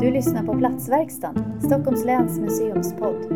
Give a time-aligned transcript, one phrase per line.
[0.00, 3.28] Du lyssnar på Platsverkstan, Stockholms läns museumspodd.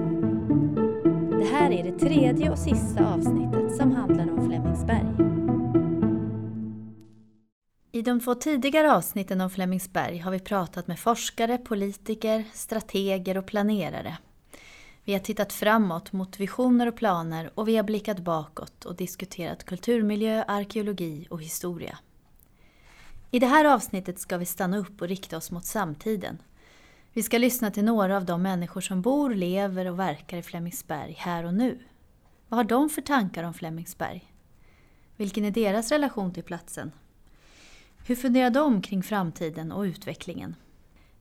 [1.39, 5.07] Det här är det tredje och sista avsnittet som handlar om Flemingsberg.
[7.93, 13.47] I de två tidigare avsnitten om Flemingsberg har vi pratat med forskare, politiker, strateger och
[13.47, 14.19] planerare.
[15.05, 19.65] Vi har tittat framåt mot visioner och planer och vi har blickat bakåt och diskuterat
[19.65, 21.99] kulturmiljö, arkeologi och historia.
[23.31, 26.39] I det här avsnittet ska vi stanna upp och rikta oss mot samtiden.
[27.13, 31.15] Vi ska lyssna till några av de människor som bor, lever och verkar i Flemingsberg
[31.19, 31.79] här och nu.
[32.49, 34.33] Vad har de för tankar om Flemingsberg?
[35.17, 36.93] Vilken är deras relation till platsen?
[38.07, 40.57] Hur funderar de kring framtiden och utvecklingen?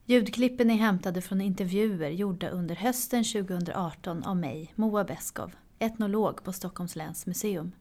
[0.06, 6.54] Ljudklippen är hämtade från intervjuer gjorda under hösten 2018 av mig, Moa Beskov, etnolog på
[6.54, 7.72] Stockholms läns museum.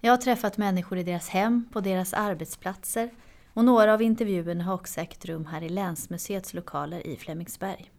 [0.00, 3.10] Jag har träffat människor i deras hem, på deras arbetsplatser
[3.54, 7.90] och några av intervjuerna har också ägt rum här i Länsmuseets lokaler i Flemingsberg.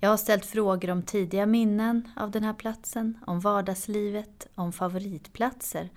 [0.00, 5.90] Jag har ställt frågor om tidiga minnen av den här platsen, om vardagslivet, om favoritplatser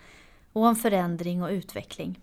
[0.53, 2.19] och om förändring och utveckling.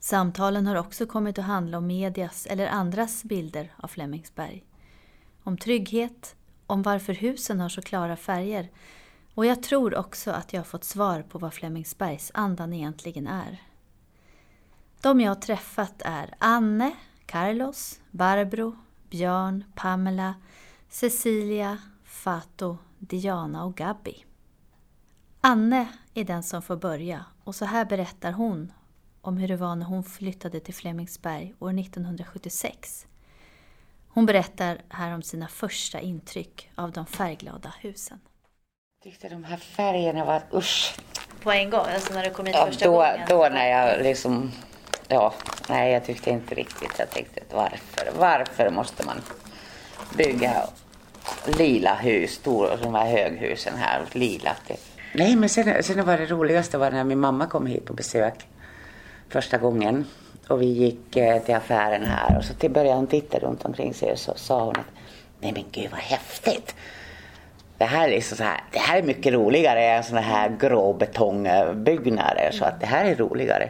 [0.00, 4.64] Samtalen har också kommit att handla om medias eller andras bilder av Flemingsberg.
[5.42, 8.70] Om trygghet, om varför husen har så klara färger
[9.34, 13.71] och jag tror också att jag har fått svar på vad Flemingsbergs andan egentligen är.
[15.02, 16.92] De jag har träffat är Anne,
[17.26, 18.76] Carlos, Barbro,
[19.10, 20.34] Björn, Pamela,
[20.88, 24.24] Cecilia, Fato, Diana och Gabby.
[25.40, 28.72] Anne är den som får börja och så här berättar hon
[29.20, 33.06] om hur det var när hon flyttade till Flemingsberg år 1976.
[34.08, 38.20] Hon berättar här om sina första intryck av de färgglada husen.
[38.98, 40.96] Jag tyckte de här färgerna var usch.
[41.42, 41.86] På en gång?
[41.94, 43.20] Alltså när du kom hit ja, första då, gången?
[43.28, 44.52] Då när jag liksom...
[45.12, 45.32] Ja,
[45.68, 46.98] nej jag tyckte inte riktigt.
[46.98, 48.08] Jag tänkte varför?
[48.18, 49.20] Varför måste man
[50.16, 50.52] bygga
[51.58, 54.56] lila hus, stora, de här höghusen här, lila.
[55.14, 58.34] Nej men sen, sen var det roligaste var när min mamma kom hit på besök
[59.28, 60.06] första gången.
[60.48, 63.94] Och vi gick eh, till affären här och så till början hon titta runt omkring
[63.94, 64.86] sig och så sa hon att
[65.40, 66.74] nej men gud vad häftigt.
[67.78, 72.50] Det här är, liksom så här, det här är mycket roligare än sådana här gråbetongbyggnader
[72.52, 73.68] så att det här är roligare.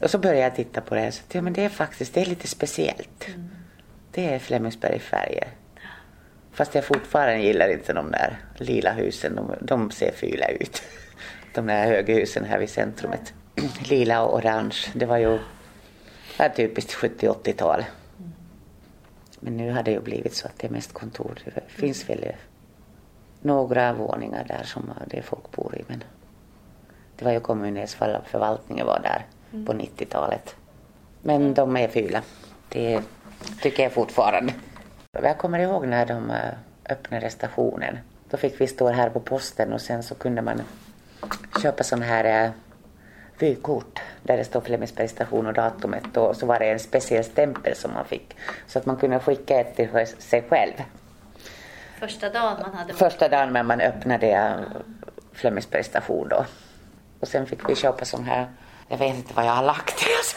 [0.00, 2.20] Och så började jag titta på det och så ja, men det är faktiskt det
[2.20, 3.28] är lite speciellt.
[3.28, 3.48] Mm.
[4.10, 5.48] Det är Flemingsbergfärger.
[6.52, 9.36] Fast jag fortfarande gillar inte de där lila husen.
[9.36, 10.82] De, de ser fula ut.
[11.54, 13.34] De där höghusen här vid centrumet.
[13.88, 14.76] Lila och orange.
[14.94, 15.38] Det var ju
[16.36, 17.84] det typiskt 70-80-tal.
[19.40, 21.38] Men nu har det ju blivit så att det är mest kontor.
[21.44, 22.32] Det finns väl
[23.40, 25.84] några våningar där som det folk bor i.
[25.86, 26.04] Men
[27.16, 27.94] det var ju kommunens
[28.24, 29.66] förvaltningen var där mm.
[29.66, 30.56] på 90-talet.
[31.22, 32.22] Men de är fula.
[32.68, 33.02] Det
[33.62, 34.52] tycker jag fortfarande.
[35.22, 36.36] Jag kommer ihåg när de eh,
[36.88, 37.98] öppnade stationen.
[38.30, 40.62] Då fick vi stå här på posten och sen så kunde man
[41.62, 42.50] köpa sån här eh,
[43.38, 47.76] vykort där det står Flemingsbergs station och datumet och så var det en speciell stämpel
[47.76, 48.36] som man fick
[48.66, 50.72] så att man kunde skicka ett till sig själv.
[52.00, 54.54] Första dagen man hade Första dagen när man öppnade eh,
[55.32, 56.44] Flemingsbergs station då.
[57.20, 58.46] Och sen fick vi köpa sån här,
[58.88, 60.06] jag vet inte vad jag har lagt i.
[60.18, 60.36] Alltså.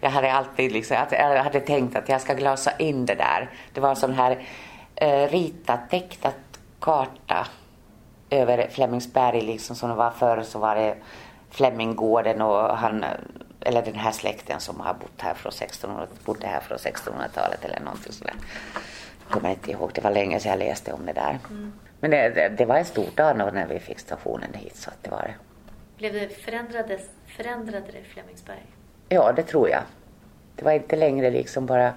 [0.00, 3.50] Jag hade alltid liksom, jag hade tänkt att jag ska glasa in det där.
[3.72, 4.46] Det var en sån här
[4.94, 6.34] eh, ritat, tecknat
[6.80, 7.46] karta
[8.30, 10.96] över Flemingsberg liksom som det var förr så var det
[11.50, 13.04] Fleminggården och han,
[13.60, 17.80] eller den här släkten som har bott här från 1600, bodde här från 1600-talet eller
[17.80, 18.34] någonting sådär.
[19.22, 21.38] Jag kommer inte ihåg, det var länge sedan jag läste om det där.
[21.50, 21.72] Mm.
[22.00, 25.02] Men det, det, det, var en stor dag när vi fick stationen hit så att
[25.02, 25.34] det var det.
[25.98, 26.98] Blev det förändrade,
[27.36, 28.66] förändrade det Flemingsberg?
[29.08, 29.82] Ja, det tror jag.
[30.56, 31.92] Det var inte längre liksom bara...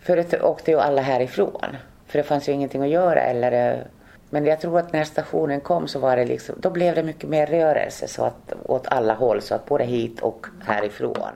[0.00, 1.76] Förut åkte ju alla härifrån.
[2.06, 3.84] För det fanns ju ingenting att göra eller...
[4.30, 7.28] Men jag tror att när stationen kom så var det liksom, då blev det mycket
[7.30, 11.32] mer rörelse så att, åt alla håll, så att både hit och härifrån.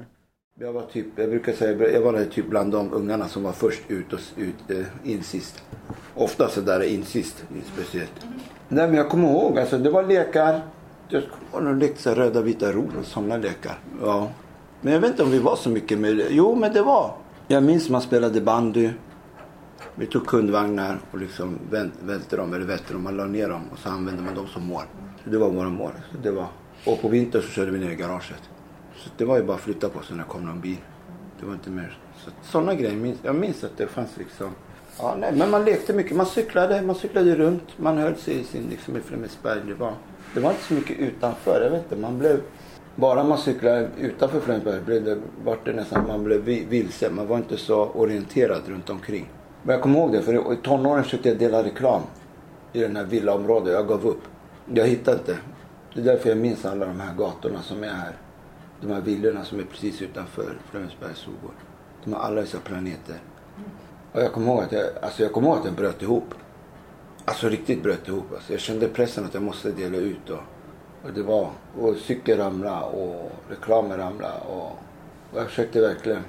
[0.60, 3.82] Jag var typ, jag brukar säga, jag var typ bland de ungarna som var först
[3.88, 5.62] ut och ut, eh, in sist.
[6.14, 7.44] Ofta så där in sist,
[7.74, 8.26] speciellt.
[8.68, 10.60] Nej men jag kommer ihåg, alltså det var lekar.
[11.08, 11.22] Jag
[11.52, 13.78] kommer nog lekte röda vita ror och sådana lekar.
[14.02, 14.30] Ja.
[14.80, 16.26] Men jag vet inte om vi var så mycket med det.
[16.30, 17.14] Jo men det var.
[17.48, 18.90] Jag minns man spelade bandy.
[19.94, 21.58] Vi tog kundvagnar och liksom
[22.02, 24.66] välte dem, eller välte dem, man la ner dem och så använde man dem som
[24.66, 24.84] mål.
[25.24, 25.92] Så det var våra mål.
[26.12, 26.46] Så det var.
[26.86, 28.42] Och på vintern så körde vi ner i garaget.
[28.96, 30.76] Så det var ju bara att flytta på sig när det kom någon bil.
[31.40, 31.98] Det var inte mer.
[32.16, 32.96] Så, sådana grejer.
[32.96, 34.50] Minns, jag minns att det fanns liksom.
[34.98, 36.16] Ja, nej, men man lekte mycket.
[36.16, 37.78] Man cyklade, man cyklade runt.
[37.78, 39.60] Man höll sig i sin liksom, i Flemingsberg.
[39.66, 39.92] Det var,
[40.34, 41.62] det var inte så mycket utanför.
[41.62, 42.40] Jag vet inte, man blev
[42.96, 47.10] Bara man cyklade utanför Flemingsberg blev det, var det nästan, man blev vilse.
[47.10, 49.30] Man var inte så orienterad runt omkring.
[49.62, 52.02] Men jag kommer ihåg det, för i tonåren försökte jag dela reklam
[52.72, 53.72] i den här villaområdet.
[53.72, 54.22] Jag gav upp.
[54.74, 55.36] Jag hittade inte.
[55.94, 58.12] Det är därför jag minns alla de här gatorna som är här.
[58.80, 61.54] De här villorna som är precis utanför Flemingsbergs Sogård.
[62.04, 63.16] De har alla dessa planeter.
[64.16, 66.34] Och jag kommer ihåg att jag, alltså jag, kommer ihåg att jag bröt ihop.
[67.24, 68.24] Alltså riktigt bröt ihop.
[68.34, 70.30] Alltså jag kände pressen att jag måste dela ut.
[70.30, 70.40] Och,
[71.04, 74.40] och det var, och cykeln ramlade och reklamen ramlade.
[74.48, 74.70] Och,
[75.32, 76.22] och jag försökte verkligen.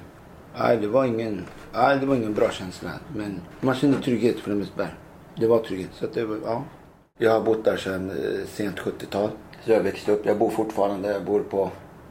[0.58, 2.90] Nej, det var ingen, nej, det var ingen bra känsla.
[3.16, 4.94] Men man kände trygghet i Flemingsberg.
[5.34, 5.90] Det var trygghet.
[5.94, 6.64] Så att det var, ja.
[7.18, 9.30] Jag har bott där sedan eh, sent 70-tal.
[9.64, 10.26] Så jag växte upp.
[10.26, 11.12] Jag bor fortfarande.
[11.12, 11.70] Jag bor på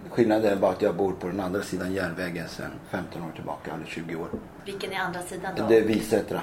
[0.10, 3.72] Skillnaden är bara att jag bor på den andra sidan järnvägen sedan 15 år tillbaka,
[3.74, 4.28] eller 20 år.
[4.68, 5.66] Vilken är andra sidan då?
[5.68, 6.42] Det är Visättra,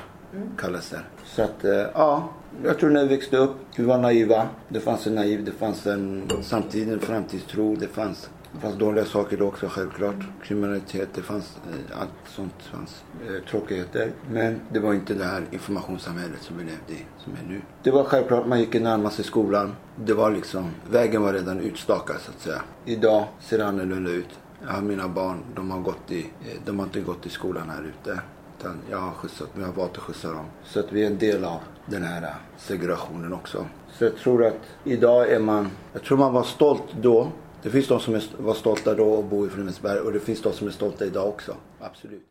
[0.59, 1.01] kallas det.
[1.25, 2.29] Så att, eh, ja.
[2.65, 4.49] Jag tror när vi växte upp, vi var naiva.
[4.69, 7.77] Det fanns en naiv, det fanns en samtid, en framtidstro.
[7.77, 10.15] Det fanns, det fanns dåliga saker då också självklart.
[10.43, 12.55] Kriminalitet, det fanns eh, allt sånt.
[12.73, 14.11] fanns eh, tråkigheter.
[14.31, 17.61] Men det var inte det här informationssamhället som vi levde i, som är nu.
[17.83, 19.77] Det var självklart, man gick i närmaste skolan.
[19.97, 22.63] Det var liksom, vägen var redan utstakad så att säga.
[22.85, 24.29] Idag ser det annorlunda ut.
[24.69, 27.83] Ja, mina barn, de har, gått i, eh, de har inte gått i skolan här
[27.83, 28.21] ute.
[28.59, 30.47] Utan jag har skjutsat, jag har valt att skjutsa dem.
[30.65, 33.67] Så att vi är en del av den här eh, segregationen också.
[33.93, 37.29] Så jag tror att idag är man, jag tror man var stolt då.
[37.63, 40.53] Det finns de som var stolta då och bor i Flemingsberg och det finns de
[40.53, 41.57] som är stolta idag också.
[41.81, 42.23] Absolut.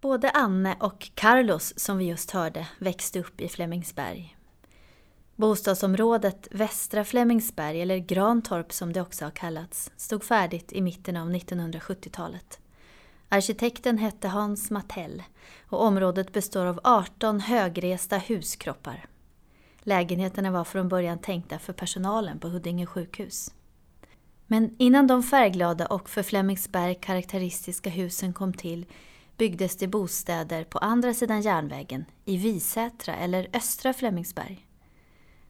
[0.00, 4.35] Både Anne och Carlos, som vi just hörde, växte upp i Flemingsberg.
[5.36, 11.30] Bostadsområdet Västra Flemingsberg, eller Grantorp som det också har kallats, stod färdigt i mitten av
[11.30, 12.60] 1970-talet.
[13.28, 15.22] Arkitekten hette Hans Mattell
[15.68, 19.06] och området består av 18 högresta huskroppar.
[19.80, 23.54] Lägenheterna var från början tänkta för personalen på Huddinge sjukhus.
[24.46, 28.86] Men innan de färgglada och för Flemingsberg karaktäristiska husen kom till
[29.36, 34.65] byggdes det bostäder på andra sidan järnvägen, i Visätra eller Östra Flemingsberg.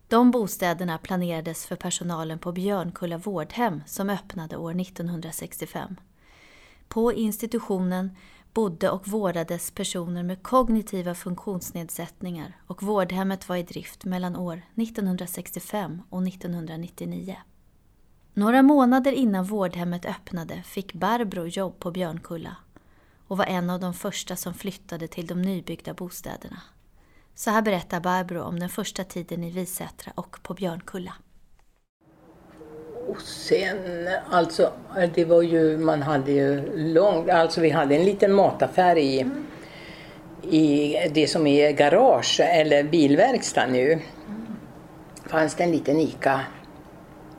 [0.08, 5.97] De bostäderna planerades för personalen på Björnkulla vårdhem som öppnade år 1965.
[6.88, 8.17] På institutionen
[8.53, 16.03] bodde och vårdades personer med kognitiva funktionsnedsättningar och vårdhemmet var i drift mellan år 1965
[16.11, 17.37] och 1999.
[18.35, 22.56] Några månader innan vårdhemmet öppnade fick Barbro jobb på Björnkulla
[23.26, 26.62] och var en av de första som flyttade till de nybyggda bostäderna.
[27.38, 31.12] Så här berättar Barbro om den första tiden i Visätra och på Björnkulla.
[33.09, 34.73] Och sen, alltså,
[35.15, 39.27] det var ju, man hade ju långt, alltså vi hade en liten mataffär i,
[40.43, 44.00] i det som är garage eller bilverkstad nu.
[45.27, 46.41] Fanns det en liten ICA.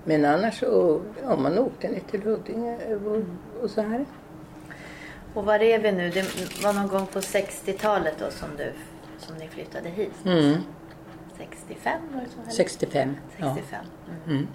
[0.04, 3.24] Men annars så, ja man åkte ner till Huddinge och,
[3.64, 4.06] och så här.
[5.34, 6.10] Och var är vi nu?
[6.10, 6.26] Det
[6.64, 8.74] var någon gång på 60-talet då som, du,
[9.18, 10.12] som ni flyttade hit?
[10.26, 10.56] Mm,
[11.38, 12.42] 65 var det så?
[12.42, 12.52] eller?
[12.52, 13.16] 65.
[13.38, 13.56] Ja.
[13.56, 13.86] 65.
[14.28, 14.48] Mm.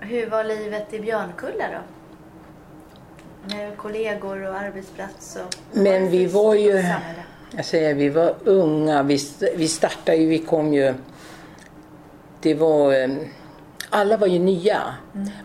[0.00, 1.78] Hur var livet i Björnkulla då?
[3.54, 5.78] Med kollegor och arbetsplats och...
[5.78, 6.84] Men vi var ju-?
[7.56, 9.02] Jag säger, vi var unga.
[9.02, 9.18] Vi,
[9.56, 10.94] vi startade ju, vi kom ju...
[12.40, 13.02] Det var...
[13.02, 13.08] eh,
[13.90, 14.80] Alla var ju nya.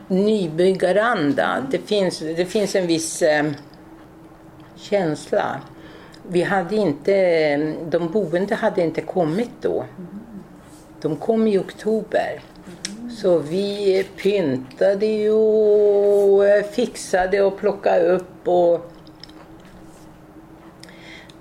[0.07, 1.65] Nybyggaranda.
[1.71, 3.45] Det finns, det finns en viss eh,
[4.75, 5.61] känsla.
[6.29, 7.57] Vi hade inte...
[7.89, 9.85] De boende hade inte kommit då.
[11.01, 12.41] De kom i oktober.
[13.21, 18.91] Så vi pyntade ju och fixade och plockade upp och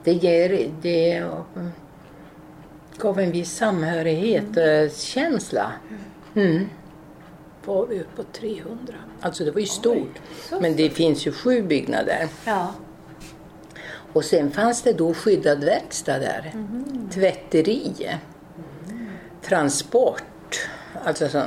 [0.05, 1.25] det, ger, det
[2.99, 5.73] gav en viss samhörighetskänsla.
[6.35, 6.69] Mm.
[7.65, 8.95] var vi uppe på 300.
[9.21, 10.21] Alltså det var ju stort.
[10.61, 12.29] Men det finns ju sju byggnader.
[12.45, 12.73] Ja.
[14.15, 16.53] Och sen fanns det då skyddad verkstad där.
[17.15, 18.19] Tvätteri.
[19.43, 20.23] Transport.
[21.05, 21.47] Alltså som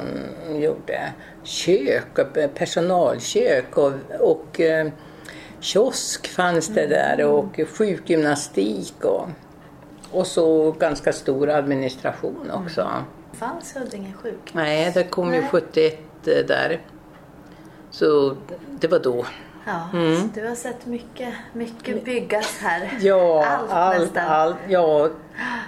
[0.61, 4.87] gjorde kök, och personalkök och, och eh,
[5.59, 9.29] kiosk fanns det där och sjukgymnastik och,
[10.11, 12.89] och så ganska stor administration också.
[13.33, 14.53] Fanns Huddinge sjuk?
[14.53, 15.49] Nej, det kom ju Nej.
[15.51, 16.81] 71 där.
[17.91, 18.37] Så
[18.79, 19.25] det var då.
[19.67, 20.31] Ja, Mm.
[20.35, 22.91] du har sett mycket, mycket byggas här.
[23.01, 25.09] Ja, allt, allt, allt, ja,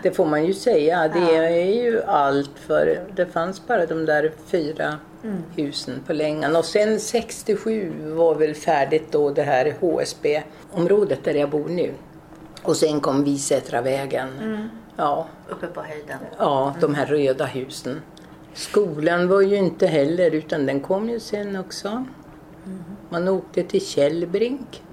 [0.04, 1.08] det får man ju säga.
[1.08, 1.44] Det Ja.
[1.44, 5.44] är ju allt för det fanns bara de där fyra Mm.
[5.56, 6.56] husen på Längan.
[6.56, 11.94] Och sen 67 var väl färdigt då det här HSB-området där jag bor nu.
[12.64, 14.30] Och sen kom Visätravägen.
[14.42, 14.70] Mm.
[14.96, 16.18] Ja, Uppe på höjden.
[16.38, 18.02] ja, de här röda husen.
[18.54, 22.06] Skolan var ju inte heller, utan den kom ju sen också.
[23.10, 24.84] Man åkte till Källbrink.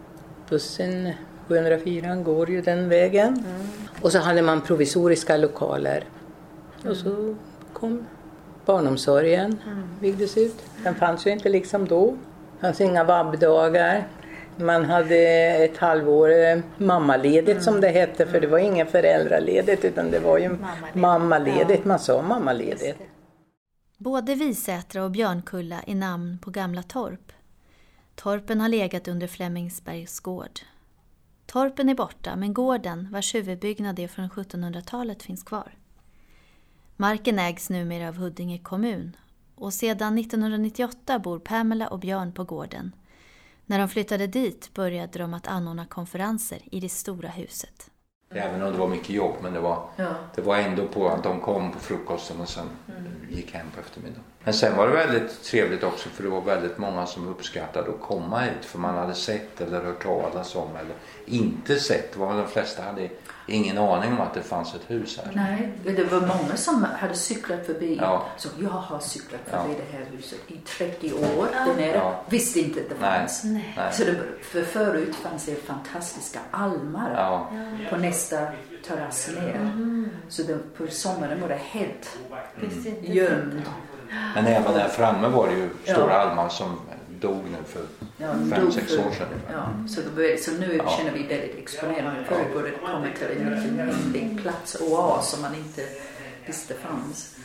[0.49, 1.13] Bussen
[1.49, 3.29] 704 går ju den vägen.
[3.29, 3.67] Mm.
[4.03, 6.05] Och så hade man provisoriska lokaler.
[6.81, 6.91] Mm.
[6.91, 7.35] Och så
[7.73, 8.07] kom
[8.65, 9.83] barnomsorgen, mm.
[10.01, 10.63] byggdes ut.
[10.85, 12.17] Den fanns ju inte liksom då.
[12.55, 14.07] Det fanns inga vabbdagar.
[14.57, 15.17] Man hade
[15.65, 17.63] ett halvår eh, mammaledigt mm.
[17.63, 20.95] som det hette för det var ingen föräldraledigt utan det var ju mammaledigt.
[20.95, 21.85] mammaledigt.
[21.85, 22.99] Man sa mammaledigt.
[23.99, 27.33] Både Visätra och Björnkulla är namn på gamla torp.
[28.17, 30.61] Torpen har legat under Flemingsbergs gård.
[31.47, 35.75] Torpen är borta men gården, vars huvudbyggnad är från 1700-talet, finns kvar.
[36.97, 39.17] Marken ägs numera av Huddinge kommun
[39.55, 42.95] och sedan 1998 bor Pamela och Björn på gården.
[43.67, 47.91] När de flyttade dit började de att anordna konferenser i det stora huset.
[48.31, 50.15] Även om det var mycket jobb men det var, ja.
[50.35, 53.13] det var ändå på att de kom på frukosten och sen mm.
[53.31, 54.25] gick hem på eftermiddagen.
[54.47, 58.01] Men sen var det väldigt trevligt också för det var väldigt många som uppskattade att
[58.01, 62.13] komma hit för man hade sett eller hört talas om eller inte sett.
[62.13, 63.09] Det var de flesta hade
[63.47, 65.33] ingen aning om att det fanns ett hus här.
[65.35, 67.99] Nej, det var många som hade cyklat förbi.
[68.01, 68.27] Ja.
[68.37, 69.85] Så jag har cyklat förbi ja.
[69.91, 71.65] det här huset i 30 år ja.
[71.67, 71.97] där nere.
[71.97, 72.25] Ja.
[72.29, 73.45] Visste inte att det fanns.
[73.45, 73.75] Nej.
[73.77, 73.93] Nej.
[73.93, 77.51] Så det, för förut fanns det fantastiska almar ja.
[77.91, 78.39] på nästa
[78.87, 79.55] terrass ner.
[79.55, 80.11] Mm.
[80.29, 82.19] Så det, på sommaren var det helt
[82.61, 82.97] mm.
[83.03, 83.63] gömd.
[84.35, 86.81] Men även där framme var det ju stora almar som
[87.21, 87.83] dog nu för
[88.17, 89.29] ja, fem, sex år sedan.
[89.53, 90.91] Ja, så, då, så nu ja.
[90.99, 92.25] känner vi väldigt exponerade.
[92.53, 95.83] Borde det komma till en liten hemlig plats, oas som man inte
[96.47, 97.37] visste fanns.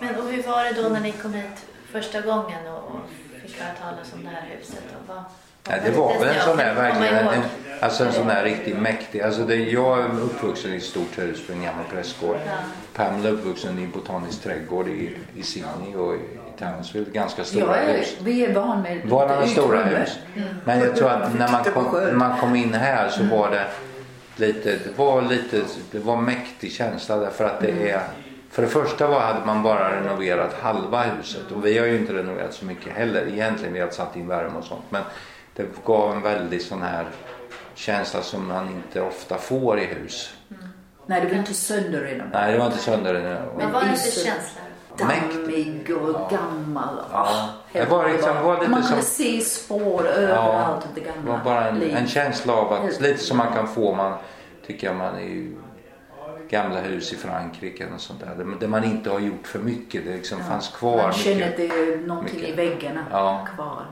[0.00, 3.00] Men och hur var det då när ni kom hit första gången och, och
[3.42, 4.84] fick höra talas om det här huset?
[5.00, 5.24] Och vad,
[5.68, 7.42] Ja, det var väl en sån där verkligen, en,
[7.80, 9.20] alltså en sån där riktigt mäktig.
[9.20, 12.36] Alltså det, jag är uppvuxen i ett stort hus på en gammal prästgård.
[12.46, 12.52] Ja.
[12.94, 16.18] Pamela är uppvuxen i en botanisk trädgård i, i Sydney och i,
[16.58, 17.06] Townsville.
[17.12, 18.16] Ganska stora är, hus.
[18.22, 20.18] Vi är van med Våra stora hus.
[20.36, 20.48] Mm.
[20.64, 23.66] Men jag tror att när man kom, när man kom in här så var det
[24.36, 27.86] lite, det var lite, det var mäktig känsla därför att det mm.
[27.86, 28.00] är
[28.50, 32.12] för det första var, hade man bara renoverat halva huset och vi har ju inte
[32.12, 33.74] renoverat så mycket heller egentligen.
[33.74, 34.84] Vi har satt in värme och sånt.
[34.90, 35.02] Men
[35.58, 37.06] det gav en väldigt sån här
[37.74, 40.34] känsla som man inte ofta får i hus.
[40.50, 40.62] Mm.
[41.06, 42.32] Nej, det var inte sönderrenoverat.
[42.32, 43.56] Nej, det var inte sönderrenoverat.
[43.56, 44.60] Men vad var det för känsla?
[44.98, 46.28] Dammig och ja.
[46.30, 46.98] gammal.
[47.12, 47.48] Ja.
[47.72, 51.22] Det var liksom, det var lite man kunde se spår överallt av det gamla.
[51.22, 54.18] Det var bara en, en känsla av att, lite som man kan få man,
[54.66, 55.52] tycker jag man i
[56.50, 58.44] gamla hus i Frankrike och sånt där.
[58.60, 60.04] Där man inte har gjort för mycket.
[60.04, 60.44] Det liksom ja.
[60.44, 62.48] fanns kvar Man känner att det är någonting mycket.
[62.48, 63.48] i väggarna ja.
[63.54, 63.86] kvar.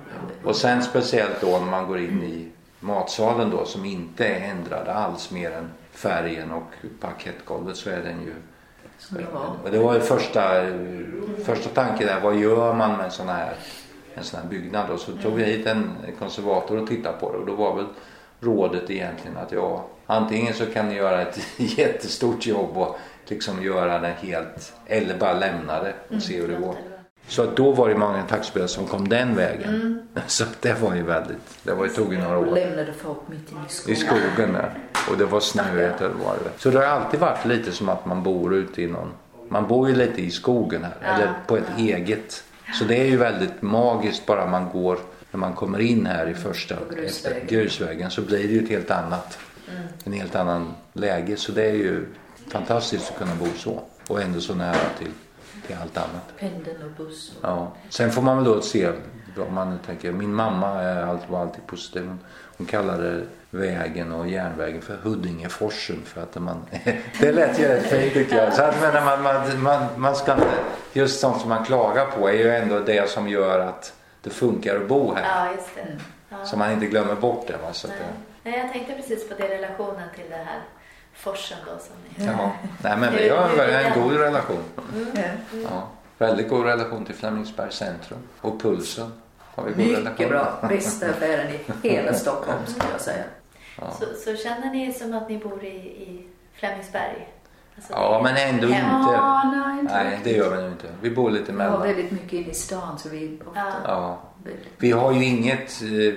[0.45, 2.49] Och sen speciellt då när man går in i
[2.81, 8.23] matsalen då som inte är ändrad alls mer än färgen och parkettgolvet så är den
[8.23, 8.35] ju
[8.99, 9.53] som det var.
[9.65, 10.43] Och det var ju första,
[11.45, 13.55] första tanken där, vad gör man med en sån här,
[14.15, 14.91] en sån här byggnad?
[14.91, 17.87] Och så tog vi hit en konservator och tittade på det och då var väl
[18.41, 21.39] rådet egentligen att ja, antingen så kan ni göra ett
[21.79, 26.61] jättestort jobb och liksom göra det helt eller bara lämna det och se hur det
[26.61, 26.75] går.
[27.29, 29.75] Så att då var det många taxibilar som kom den vägen.
[29.75, 30.03] Mm.
[30.27, 32.47] Så det var ju väldigt, det var ju, tog ju några år.
[32.47, 33.97] Och lämnade folk mitt i skogen.
[33.97, 34.75] I skogen där.
[35.11, 36.51] Och det var snöigt eller var det.
[36.57, 39.09] Så det har alltid varit lite som att man bor ute i någon,
[39.49, 40.95] man bor ju lite i skogen här.
[41.01, 41.07] Ja.
[41.07, 42.45] Eller på ett eget.
[42.75, 44.99] Så det är ju väldigt magiskt bara man går,
[45.37, 48.91] när man kommer in här i första grusvägen, grusvägen så blir det ju ett helt
[48.91, 49.39] annat,
[49.71, 49.83] mm.
[50.05, 51.37] en helt annan läge.
[51.37, 52.07] Så det är ju
[52.49, 53.83] fantastiskt att kunna bo så.
[54.09, 55.13] Och ändå så nära till
[55.67, 56.37] till allt annat.
[56.39, 57.33] Pendeln och buss.
[57.43, 57.73] Ja.
[57.89, 58.89] Sen får man väl då se
[59.49, 60.13] om man tänker.
[60.13, 60.75] Min mamma
[61.29, 62.17] var alltid positiv.
[62.57, 66.63] Hon kallade vägen och järnvägen för Huddingeforsen för att man,
[67.21, 68.53] det lät ju rätt fint tycker jag.
[68.53, 70.59] Så att, men man, man, man, man ska inte,
[70.93, 73.93] just sånt som man klagar på är ju ändå det som gör att
[74.27, 75.25] det funkar att bo här.
[75.25, 75.81] Ja, just det.
[75.81, 75.99] Mm.
[76.29, 76.45] Ja.
[76.45, 77.57] Så man inte glömmer bort det.
[77.57, 77.73] Va?
[77.73, 77.97] Så Nej.
[77.99, 78.51] Det...
[78.51, 80.61] Nej, jag tänkte precis på det relationen till det här
[81.13, 82.27] forsen då som ni...
[82.27, 82.53] Ja.
[82.83, 84.65] Nej men vi har en god relation.
[84.95, 85.37] Mm.
[85.71, 85.89] Ja.
[86.19, 89.13] Väldigt god relation till Flemingsbergs centrum och Pulsen.
[89.39, 90.29] Har vi god Mycket relation.
[90.29, 90.69] bra.
[90.69, 93.25] Bästa affären i hela Stockholm skulle jag säga.
[93.81, 93.91] Ja.
[93.91, 97.29] Så, så, känner ni som att ni bor i, i Flemingsberg?
[97.77, 98.79] Alltså ja men ändå inte.
[98.79, 100.89] Ja, nej, inte nej det gör vi nog inte.
[101.01, 101.83] Vi bor lite mellan.
[101.83, 103.61] Vi har väldigt mycket inne i stan så vi ofta...
[103.85, 104.23] Ja.
[104.79, 106.15] Vi har ju inget eh,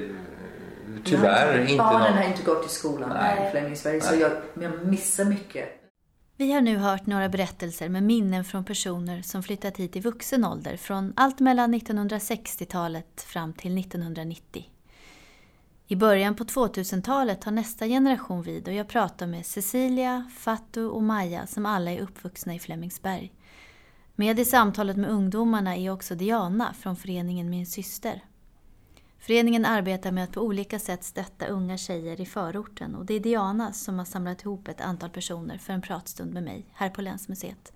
[1.03, 2.13] tyvärr Nej, inte Barnen någon...
[2.13, 3.11] har inte gått i skolan
[3.47, 5.69] i Flemingsberg så jag, jag missar mycket.
[6.37, 10.45] Vi har nu hört några berättelser med minnen från personer som flyttat hit i vuxen
[10.45, 14.65] ålder från allt mellan 1960-talet fram till 1990.
[15.91, 21.03] I början på 2000-talet tar nästa generation vid och jag pratar med Cecilia, Fatu och
[21.03, 23.33] Maja som alla är uppvuxna i Flemingsberg.
[24.15, 28.23] Med i samtalet med ungdomarna är också Diana från föreningen Min syster.
[29.19, 33.19] Föreningen arbetar med att på olika sätt stötta unga tjejer i förorten och det är
[33.19, 37.01] Diana som har samlat ihop ett antal personer för en pratstund med mig här på
[37.01, 37.73] Länsmuseet.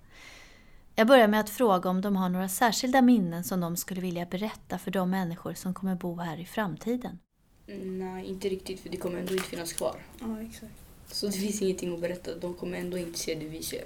[0.94, 4.26] Jag börjar med att fråga om de har några särskilda minnen som de skulle vilja
[4.26, 7.18] berätta för de människor som kommer bo här i framtiden.
[7.66, 9.96] Nej, inte riktigt för det kommer ändå inte finnas kvar.
[10.20, 10.72] Ja, exakt.
[11.06, 12.34] Så det finns ingenting att berätta.
[12.34, 13.84] De kommer ändå inte se det vi ser.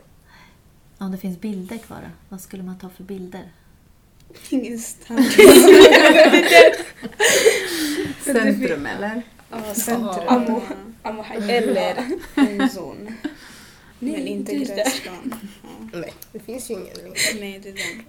[0.99, 2.09] Om det finns bilder kvar då?
[2.29, 3.53] Vad skulle man ta för bilder?
[4.51, 5.35] Ingenstans.
[8.25, 9.23] Centrum eller?
[9.51, 10.29] Ja, centrum.
[10.29, 10.63] Amo.
[11.03, 11.25] Amo.
[11.49, 13.15] Eller en zon.
[13.99, 14.53] Nej, Men inte.
[14.53, 15.13] Ja.
[15.93, 17.15] Nej, det finns ju ingen längre.
[17.41, 18.05] Nej, det är den.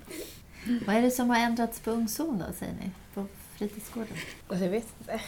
[0.88, 2.92] Vad är det som har ändrats på ungzon då, säger ni?
[3.14, 3.26] På
[3.58, 4.18] fritidsgården?
[4.48, 5.22] Alltså, jag vet inte.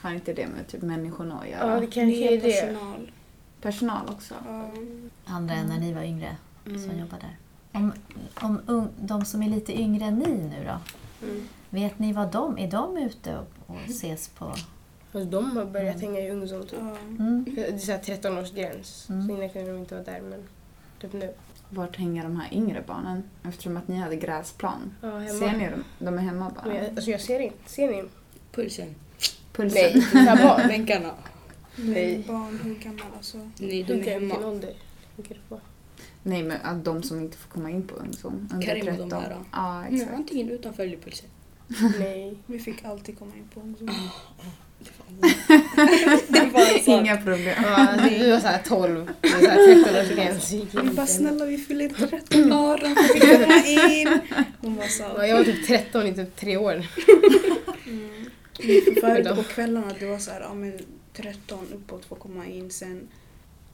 [0.00, 1.74] Har inte det med typ människorna att göra?
[1.74, 2.52] Ja, det kanske är det.
[2.62, 3.10] personal.
[3.60, 4.34] Personal också?
[4.46, 4.70] Ja.
[5.24, 6.98] Andra än när ni var yngre som Mm.
[6.98, 7.36] jobbar där.
[7.72, 7.92] Om,
[8.42, 10.78] om ung, de som är lite yngre än ni nu då?
[11.26, 11.48] Mm.
[11.70, 14.44] Vet ni vad de, är de ute och, och ses på?
[14.44, 16.78] Alltså, de har börjat hänga i ungzon typ.
[17.18, 17.44] Mm.
[17.54, 19.10] Det är så här 13-årsgräns.
[19.10, 19.28] Mm.
[19.28, 20.42] Så innan kunde de inte vara där men
[21.00, 21.34] typ nu.
[21.70, 23.22] Vart hänger de här yngre barnen?
[23.44, 24.94] Eftersom att ni hade gräsplan.
[25.02, 25.38] Ja, hemma.
[25.38, 25.84] Ser ni dem?
[25.98, 26.64] De är hemma bara?
[26.66, 27.70] Men jag, alltså jag ser inte.
[27.70, 28.04] Ser ni?
[28.52, 28.94] Pulsen.
[29.58, 29.80] Pulsen?
[29.94, 30.68] Nej, så här barn.
[30.68, 31.10] Bänkarna.
[31.76, 32.24] Nej.
[32.28, 33.50] Barn, hur gammal alltså?
[33.58, 34.60] Nej, de är hemma.
[36.22, 37.94] Nej, men att de som inte får komma in på.
[37.94, 39.22] Under Karim och de 13.
[39.22, 39.44] här då?
[39.52, 40.14] Ja, Nej, exakt.
[40.14, 41.28] antingen utanför eller pulsen.
[41.98, 42.34] Nej.
[42.46, 43.60] Vi fick alltid komma in på.
[46.28, 46.90] Det var så.
[47.00, 47.54] Inga problem.
[47.62, 49.10] Ja, du var såhär 12.
[49.20, 50.66] Det är så här 13-årsgräns.
[50.82, 54.20] Vi bara snälla vi fyller inte 13 år, de får komma in.
[54.60, 55.02] De var så.
[55.02, 56.86] Ja, jag var typ 13 i typ tre år.
[57.86, 58.30] Mm.
[59.00, 60.78] Förut på kvällarna det var så här, ja men
[61.12, 63.08] 13 uppåt får komma in sen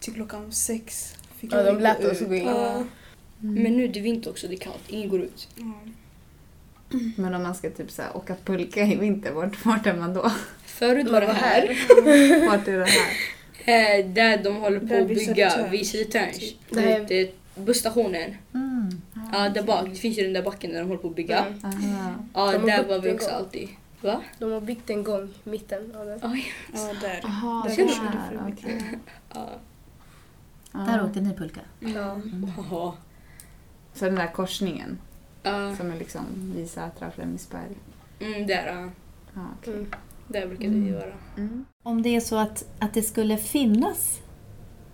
[0.00, 2.28] till klockan sex fick Ja, jag de inte lät oss ut.
[2.28, 2.44] gå in.
[2.46, 2.84] Ja.
[3.38, 4.82] Men nu är det vinter också, det är kallt.
[4.88, 5.48] Ingen går ut.
[5.56, 5.72] Ja.
[7.16, 10.14] Men om man ska typ så här, åka pulka i vinter, vart, vart är man
[10.14, 10.32] då?
[10.64, 11.62] Förut var det här,
[12.48, 13.10] Vart är det här?
[14.00, 16.38] eh, där de håller på att bygga vid Södertörns.
[16.38, 16.76] Typ.
[16.76, 18.34] Här- är busstationen.
[18.54, 19.00] Mm.
[19.32, 19.88] Ja, där bak.
[19.90, 21.38] Det finns ju den där backen där de håller på att bygga.
[21.38, 21.58] Mm.
[22.34, 23.68] Ja, har där var vi också alltid.
[24.04, 24.23] Va?
[24.38, 26.21] De har byggt en gång i mitten av den.
[26.23, 26.45] Oj.
[26.75, 27.21] ja, där.
[27.25, 27.86] Aha, Där där.
[27.86, 28.52] förbi.
[28.52, 28.99] okej.
[29.34, 29.49] Ja.
[30.73, 31.60] Där åkte ni pulka?
[31.80, 32.21] Ja.
[32.56, 32.93] Jaha.
[33.95, 34.99] Så den där korsningen
[35.43, 36.25] Ja, som är liksom
[36.56, 37.76] vid Sätra och Flemingsberg.
[38.21, 38.90] mm, där, ja.
[39.34, 39.75] Ja, okej.
[39.75, 39.90] Mm.
[40.28, 41.12] där brukade vi vara.
[41.36, 41.64] Mm.
[41.82, 44.21] Om det är så att, att det skulle finnas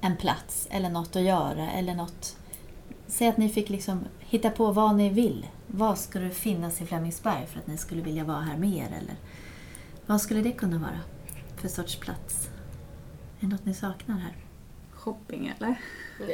[0.00, 2.36] en plats eller något att göra eller något.
[3.06, 5.46] Säg att ni fick liksom hitta på vad ni vill.
[5.72, 8.86] Vad skulle det finnas i Flemingsberg för att ni skulle vilja vara här mer?
[8.86, 9.16] Eller
[10.06, 11.00] vad skulle det kunna vara
[11.56, 12.48] för sorts plats?
[13.40, 14.36] Är det något ni saknar här?
[14.92, 15.80] Shopping eller?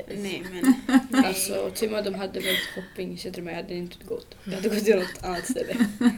[0.09, 0.45] Nej
[1.11, 4.37] men Alltså, till och med de hade väl shoppingcentrum, men jag hade inte gått.
[4.45, 5.87] Jag hade gått till något annat ställe.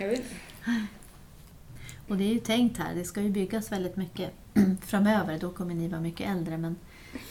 [0.00, 0.34] Jag vet inte.
[2.08, 4.30] Och det är ju tänkt här, det ska ju byggas väldigt mycket
[4.86, 5.38] framöver.
[5.38, 6.58] Då kommer ni vara mycket äldre.
[6.58, 6.76] Men,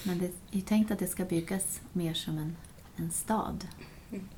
[0.04, 2.56] men det är ju tänkt att det ska byggas mer som en,
[2.96, 3.68] en stad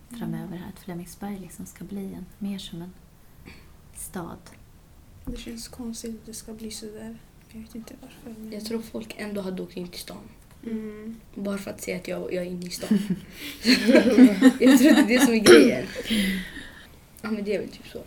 [0.10, 0.70] framöver här.
[0.70, 2.94] Att Flemingsberg liksom ska bli en, mer som en
[3.96, 4.38] stad.
[5.26, 7.18] det känns konstigt att det ska bli så där.
[7.52, 8.40] Jag vet inte varför.
[8.40, 8.52] Men...
[8.52, 10.30] Jag tror folk ändå hade åkt in till stan.
[10.66, 11.20] Mm.
[11.36, 13.00] Bara för att säga att jag, jag är inne i stan.
[14.60, 15.86] jag tror det är det som är grejen.
[17.22, 18.02] Ja, men det är väl typ så.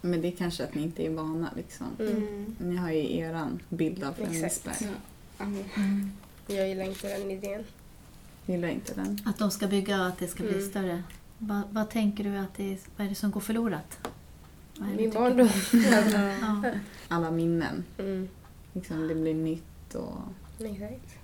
[0.00, 1.86] Men det är kanske att ni inte är vana liksom.
[1.98, 2.56] Mm.
[2.58, 4.74] Ni har ju eran bild av Flemingsberg.
[4.74, 4.84] Exakt.
[5.38, 5.46] Ja.
[6.54, 7.64] Jag gillar inte den idén.
[8.50, 9.18] Gillar inte den?
[9.26, 10.70] Att de ska bygga och att det ska bli Mm.
[10.70, 11.02] större.
[11.38, 13.98] Va, vad tänker du att det är, vad är det som går förlorat?
[14.96, 15.48] Min barndom.
[16.40, 16.72] Ja.
[17.08, 17.84] Alla minnen.
[17.98, 18.28] Mm.
[18.72, 20.18] Liksom, det blir nytt och
[20.58, 21.14] Exakt.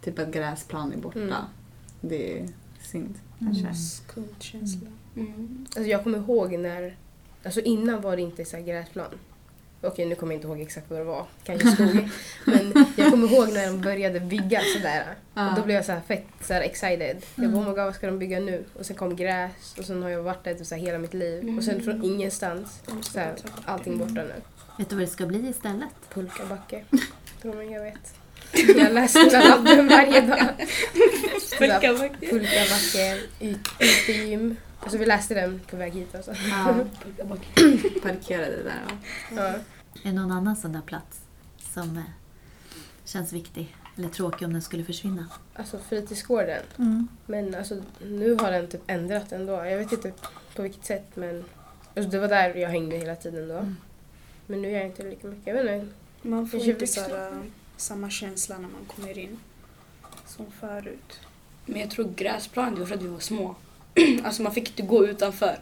[0.00, 1.18] typ att gräsplan är borta.
[1.18, 1.34] Mm.
[2.00, 2.48] Det är
[2.82, 3.74] synd kanske.
[3.74, 4.88] Skuldkänsla.
[5.16, 5.66] Mm.
[5.66, 6.96] Alltså jag kommer ihåg när,
[7.44, 9.10] alltså innan var det inte så här gräsplan.
[9.80, 12.08] Okej nu kommer jag inte ihåg exakt vad det var, kanske skog.
[12.44, 15.04] Men jag kommer ihåg när de började bygga sådär.
[15.34, 15.50] Ja.
[15.50, 17.22] Och då blev jag så här fett så här excited.
[17.34, 18.64] Jag bara oh my god vad ska de bygga nu?
[18.78, 21.14] Och sen kom gräs och sen har jag varit där typ så här hela mitt
[21.14, 21.56] liv.
[21.58, 24.34] Och sen från ingenstans, så här, allting borta nu.
[24.78, 25.88] Vet du vad det ska bli istället?
[26.14, 26.84] Pulkabacke.
[27.42, 28.14] Tror man jag vet.
[28.52, 30.38] Jag läste den lappen varje dag.
[31.58, 32.26] Pulkabacke.
[32.30, 33.18] Pulkabacke,
[33.80, 34.56] utegym.
[34.80, 36.32] Alltså vi läste den på väg hit alltså.
[36.50, 36.74] Ja,
[38.02, 38.82] parkerade där.
[39.36, 39.42] Ja.
[39.42, 39.58] Är
[40.02, 41.20] det någon annan sån där plats
[41.74, 42.02] som eh,
[43.04, 45.26] känns viktig eller tråkig om den skulle försvinna?
[45.54, 46.62] Alltså fritidsgården.
[47.26, 49.52] Men alltså, nu har den typ ändrat ändå.
[49.52, 50.12] Jag vet inte
[50.56, 51.44] på vilket sätt men
[51.96, 53.72] alltså, det var där jag hängde hela tiden då.
[54.46, 55.46] Men nu gör jag inte lika mycket.
[55.46, 55.94] Jag vet inte.
[56.22, 57.42] Man får inte köper så här,
[57.76, 59.38] samma känsla när man kommer in
[60.26, 61.20] som förut.
[61.66, 63.54] Men jag tror gräsplan, det var för att vi var små.
[64.24, 65.58] alltså man fick inte gå utanför.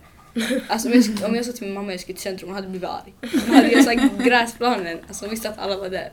[0.68, 2.56] Alltså, om, jag, om jag sa till min mamma att jag skulle till centrum, hon
[2.56, 3.14] hade blivit arg.
[3.46, 4.98] Då hade jag sagt gräsplanen.
[5.08, 6.10] Alltså, hon visste att alla var där.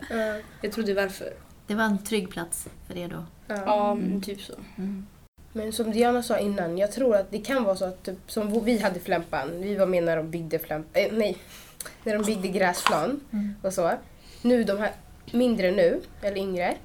[0.61, 1.33] Jag trodde varför.
[1.67, 3.25] Det var en trygg plats för er då?
[3.47, 4.53] Ja, men typ så.
[4.77, 5.05] Mm.
[5.53, 8.65] Men som Diana sa innan, jag tror att det kan vara så att typ, som
[8.65, 11.37] vi hade Flämpan, vi var med när de byggde Flämpan, eh, nej,
[12.03, 13.19] när de byggde gräsplan
[13.61, 13.91] och så.
[14.41, 14.91] Nu de här
[15.31, 16.77] mindre nu, eller yngre,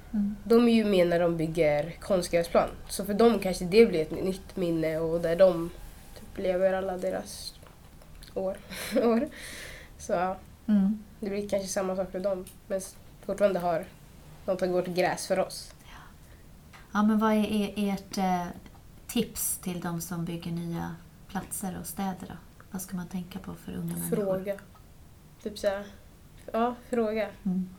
[0.43, 2.69] de är ju med när de bygger konstgräsplan.
[2.89, 5.69] Så för dem kanske det blir ett nytt minne och där de
[6.19, 7.53] typ lever alla deras
[8.33, 8.57] år.
[9.03, 9.27] år.
[9.97, 11.03] Så ja, Mm.
[11.19, 12.45] det blir kanske samma sak för dem.
[12.67, 12.81] Men
[13.25, 13.85] fortfarande har
[14.45, 15.73] de tagit bort gräs för oss.
[16.93, 18.45] Ja, men vad är ert eh,
[19.07, 20.95] tips till de som bygger nya
[21.27, 22.33] platser och städer då?
[22.71, 24.15] Vad ska man tänka på för unga människor?
[24.15, 24.55] Fråga.
[25.43, 25.85] Typ såhär,
[26.53, 27.29] ja, fråga.
[27.45, 27.69] Mm.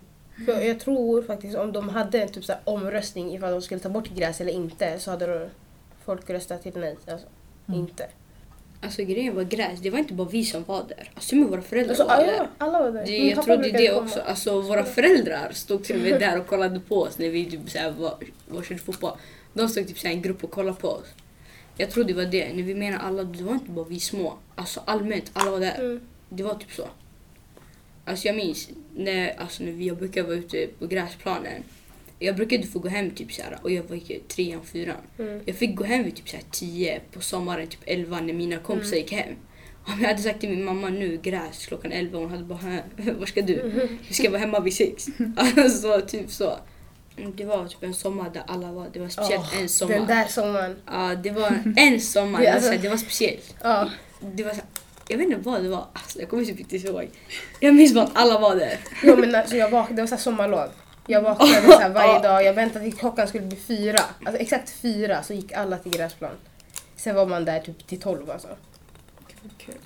[0.47, 3.89] För jag tror faktiskt om de hade en typ såhär omröstning ifall de skulle ta
[3.89, 5.49] bort gräs eller inte så hade då
[6.05, 6.97] folk röstat till nej.
[7.09, 7.27] Alltså,
[7.69, 7.81] Mm.
[7.81, 8.07] inte.
[8.83, 11.11] Alltså grejen var gräs, det var inte bara vi som var där.
[11.15, 12.49] Alltså med våra föräldrar Alltså, var ja, där.
[12.59, 13.07] alla var där.
[13.07, 14.01] Det, jag trodde det komma.
[14.03, 14.21] också.
[14.21, 17.71] Alltså våra föräldrar stod till och med där och kollade på oss när vi typ
[17.71, 18.15] såhär var,
[18.49, 19.17] var körde fotboll.
[19.53, 21.07] De stod typ såhär i en grupp och kollade på oss.
[21.77, 22.53] Jag trodde det var det.
[22.55, 24.35] När vi menar alla, det var inte bara vi små.
[24.55, 25.79] Alltså allmänt, alla var där.
[25.81, 26.01] Mm.
[26.29, 26.85] Det var typ så.
[28.05, 28.69] Alltså jag minns
[29.01, 31.63] när, alltså när jag brukade vara ute på gräsplanen.
[32.19, 34.97] Jag brukade få gå hem typ såhär och jag var i trean, fyran.
[35.19, 35.41] Mm.
[35.47, 38.93] Jag fick gå hem vid typ såhär tio på sommaren, typ elva när mina kompisar
[38.97, 38.99] Mm.
[38.99, 39.35] gick hem.
[39.87, 42.83] Om jag hade sagt till min mamma nu gräs klockan elva hon hade bara "Hä,
[43.19, 43.89] var ska du?
[44.09, 45.07] Vi ska vara hemma vid sex.
[45.37, 46.59] Alltså typ så.
[47.37, 49.95] Det var typ en sommar där alla var, det var speciellt Åh, en sommar.
[49.95, 50.77] Den där sommaren.
[50.87, 53.55] Ja, det var en sommar, alltså- det var speciellt.
[53.63, 53.91] Ja.
[54.35, 54.65] Det var så här,
[55.11, 57.11] jag vet inte vad det var, alltså, jag kommer typ inte ihåg.
[57.61, 58.79] Jag minns bara att alla var där.
[59.03, 60.69] Jo, men alltså, jag vaknade, det var så här sommarlov.
[61.07, 63.99] Jag vaknade så här varje dag, jag väntade tills klockan skulle bli fyra.
[64.25, 66.31] Alltså exakt fyra så gick alla till gräsplan.
[66.97, 68.49] Sen var man där typ till tolv alltså.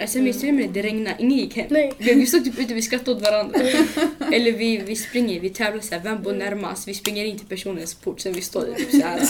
[0.01, 1.67] Alltså, jag minns med det regnade, ingen gick hem.
[1.71, 1.93] Nej.
[1.99, 3.61] Vi, stod typ ute, vi skrattade åt varandra.
[4.33, 6.89] Eller vi, vi springer, vi tävlar såhär, vem bor närmast?
[6.89, 9.21] Vi springer in till personens port, sen vi står där typ såhär.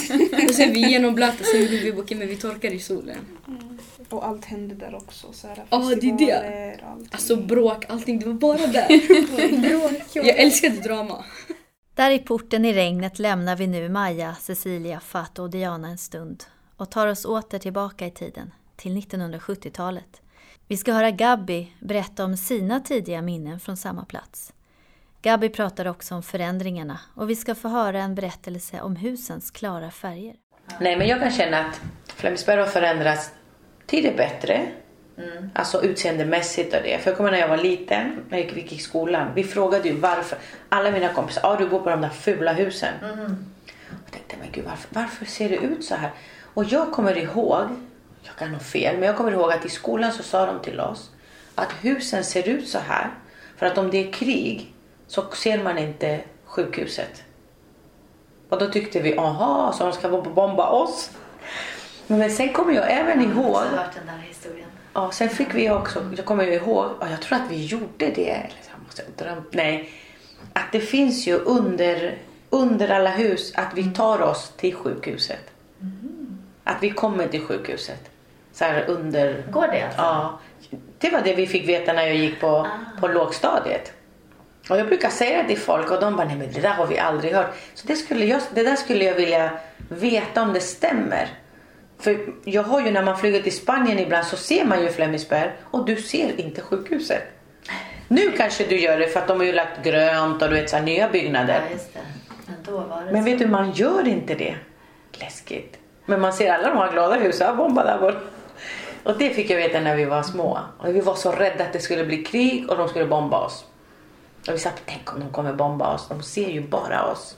[0.48, 3.18] Och sen vi genomblöta, sen vi vi men vi torkar i solen.
[4.08, 5.32] Och allt hände där också.
[5.32, 6.80] Så här, Ja, det är det.
[6.84, 7.08] allting.
[7.12, 8.86] Alltså bråk, allting, det var bara där.
[10.14, 11.24] Jag älskade drama.
[11.94, 16.44] Där i porten i regnet lämnar vi nu Maja, Cecilia, Fato och Diana en stund
[16.76, 20.20] och tar oss åter tillbaka i tiden, till 1970-talet.
[20.68, 24.52] Vi ska höra Gabby berätta om sina tidiga minnen från samma plats.
[25.22, 29.90] Gabby pratar också om förändringarna och vi ska få höra en berättelse om husens klara
[29.90, 30.34] färger.
[30.80, 33.30] Nej, men jag kan känna att Flemingsberg har förändrats
[33.86, 34.66] till det bättre.
[35.54, 36.98] Alltså utseendemässigt och det.
[36.98, 39.28] För jag kommer när jag var liten, när jag gick i skolan.
[39.34, 40.38] Vi frågade ju varför.
[40.68, 42.94] Alla mina kompisar, ah, du bor på de där fula husen.
[43.00, 46.10] Jag tänkte, men gud varför, varför ser det ut så här?
[46.54, 47.66] Och jag kommer ihåg,
[48.24, 50.80] jag kan ha fel, men jag kommer ihåg att i skolan så sa de till
[50.80, 51.10] oss
[51.54, 53.10] att husen ser ut så här.
[53.56, 54.74] För att om det är krig
[55.06, 57.22] så ser man inte sjukhuset.
[58.48, 61.10] Och då tyckte vi, aha, så de ska bomba oss?
[62.06, 64.68] Men sen kommer jag även ihåg, hört den där historien.
[64.94, 68.30] ja, sen fick vi också, jag kommer ihåg, och jag tror att vi gjorde det,
[68.30, 69.90] eller jag måste drömt, nej.
[70.52, 72.18] Att det finns ju under,
[72.50, 75.50] under alla hus att vi tar oss till sjukhuset.
[76.64, 78.10] Att vi kommer till sjukhuset.
[78.54, 79.42] Så här under...
[79.50, 80.00] Går det alltså?
[80.00, 80.38] Ja.
[80.98, 82.66] Det var det vi fick veta när jag gick på,
[83.00, 83.92] på lågstadiet.
[84.70, 86.86] Och jag brukar säga det till folk och de bara, nej men det där har
[86.86, 87.54] vi aldrig hört.
[87.74, 89.50] Så det, skulle jag, det där skulle jag vilja
[89.88, 91.28] veta om det stämmer.
[91.98, 95.50] För jag har ju när man flyger till Spanien ibland så ser man ju Flemingsberg
[95.70, 97.22] och du ser inte sjukhuset.
[98.08, 100.70] Nu kanske du gör det för att de har ju lagt grönt och du vet
[100.70, 101.62] så här, nya byggnader.
[101.68, 102.00] det.
[102.46, 102.54] Men
[103.12, 104.54] Men vet du, man gör inte det.
[105.12, 105.78] Läskigt.
[106.06, 108.18] Men man ser alla de här glada husen, bomba där borta.
[109.04, 110.58] Och det fick jag veta när vi var små.
[110.78, 113.64] Och vi var så rädda att det skulle bli krig och de skulle bomba oss.
[114.48, 116.08] Och vi sa, tänk om de kommer bomba oss.
[116.08, 117.36] De ser ju bara oss.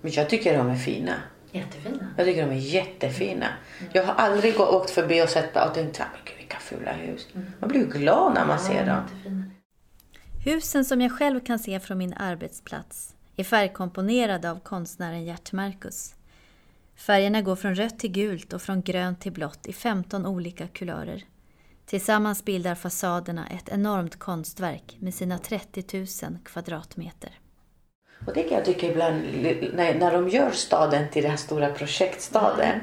[0.00, 1.14] Men jag tycker de är fina.
[1.52, 2.06] Jättefina.
[2.16, 3.46] Jag tycker de är jättefina.
[3.92, 7.28] Jag har aldrig åkt förbi och sett och tänkt, "Ah, men gud vilka fula hus.
[7.60, 9.50] Man blir ju glad när man ser dem.
[10.44, 16.14] Husen som jag själv kan se från min arbetsplats är färgkomponerade av konstnären Gert Marcus.
[16.96, 21.24] Färgerna går från rött till gult och från grönt till blått i 15 olika kulörer.
[21.86, 27.38] Tillsammans bildar fasaderna ett enormt konstverk med sina 30 000 kvadratmeter.
[28.26, 29.22] Och det kan jag tycka ibland
[29.74, 32.80] när, när de gör staden till den här stora projektstaden.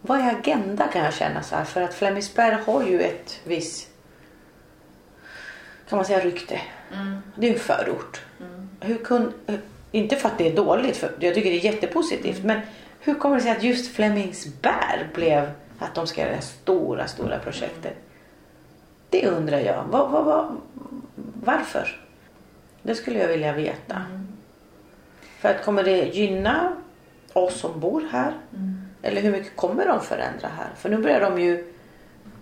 [0.00, 1.64] Vad är agenda kan jag känna så här?
[1.64, 3.88] För att Flemingsberg har ju ett visst,
[5.88, 6.60] kan man säga rykte.
[7.36, 8.20] Det är en förort.
[8.80, 9.32] Hur kun,
[9.92, 12.44] inte för att det är dåligt, för jag tycker det är jättepositivt.
[12.44, 12.60] Men
[13.00, 17.06] hur kommer det sig att just Flemingsberg blev att de ska göra det här stora,
[17.06, 17.94] stora projektet?
[19.10, 19.84] Det undrar jag.
[19.84, 20.56] Var, var, var,
[21.44, 22.00] varför?
[22.82, 23.94] Det skulle jag vilja veta.
[23.94, 24.28] Mm.
[25.38, 26.76] För att kommer det gynna
[27.32, 28.32] oss som bor här?
[28.54, 28.80] Mm.
[29.02, 30.68] Eller hur mycket kommer de förändra här?
[30.76, 31.74] För nu börjar de ju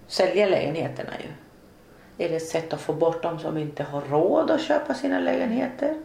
[0.06, 1.28] sälja lägenheterna ju.
[2.24, 5.20] Är det ett sätt att få bort de som inte har råd att köpa sina
[5.20, 5.98] lägenheter?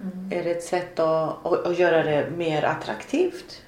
[0.00, 0.32] Mm.
[0.32, 3.62] Är det ett sätt att, att, att, göra det mer attraktivt?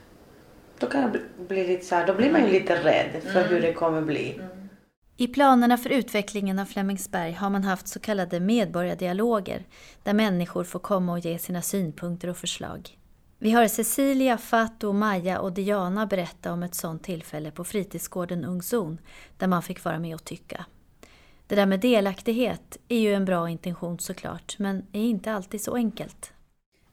[0.78, 3.48] Då, kan bli, bli lite så här, då blir man ju lite rädd för mm.
[3.48, 4.32] hur det kommer bli.
[4.32, 4.68] Mm.
[5.16, 9.64] I planerna för utvecklingen av Flemingsberg har man haft så kallade medborgardialoger
[10.02, 12.98] där människor får komma och ge sina synpunkter och förslag.
[13.38, 18.98] Vi hör Cecilia, Fatou, Maja och Diana berätta om ett sådant tillfälle på fritidsgården Ungzon
[19.38, 20.64] där man fick vara med och tycka.
[21.46, 25.74] Det där med delaktighet är ju en bra intention såklart, men är inte alltid så
[25.74, 26.32] enkelt.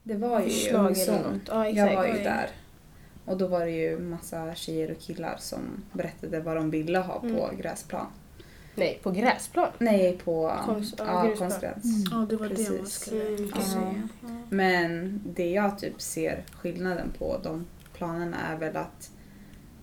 [0.04, 1.42] Det var ju Ungzon.
[1.48, 2.50] Ja, jag var ju där.
[3.26, 7.20] Och då var det ju massa tjejer och killar som berättade vad de ville ha
[7.20, 7.58] på mm.
[7.58, 8.08] gräsplan.
[8.76, 9.68] Nej, på gräsplan?
[9.78, 11.84] Nej, på Konst, ja, konstgräs.
[11.84, 12.04] Mm.
[12.12, 12.70] Ja, det var Precis.
[12.70, 13.52] det man skulle mm.
[13.52, 14.08] säga.
[14.50, 19.12] Men det jag typ ser skillnaden på de planerna är väl att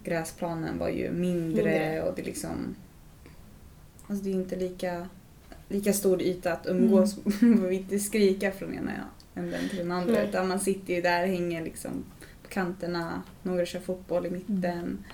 [0.05, 2.03] gräsplanen var ju mindre, mindre.
[2.03, 2.77] och det liksom...
[4.07, 5.09] Alltså det är inte lika,
[5.69, 7.65] lika stor yta att umgås mm.
[7.65, 8.93] och inte skrika från ena
[9.35, 10.23] änden till den andra.
[10.23, 12.05] Utan man sitter ju där och hänger liksom
[12.51, 14.65] kanterna, några kör fotboll i mitten.
[14.65, 15.05] Mm.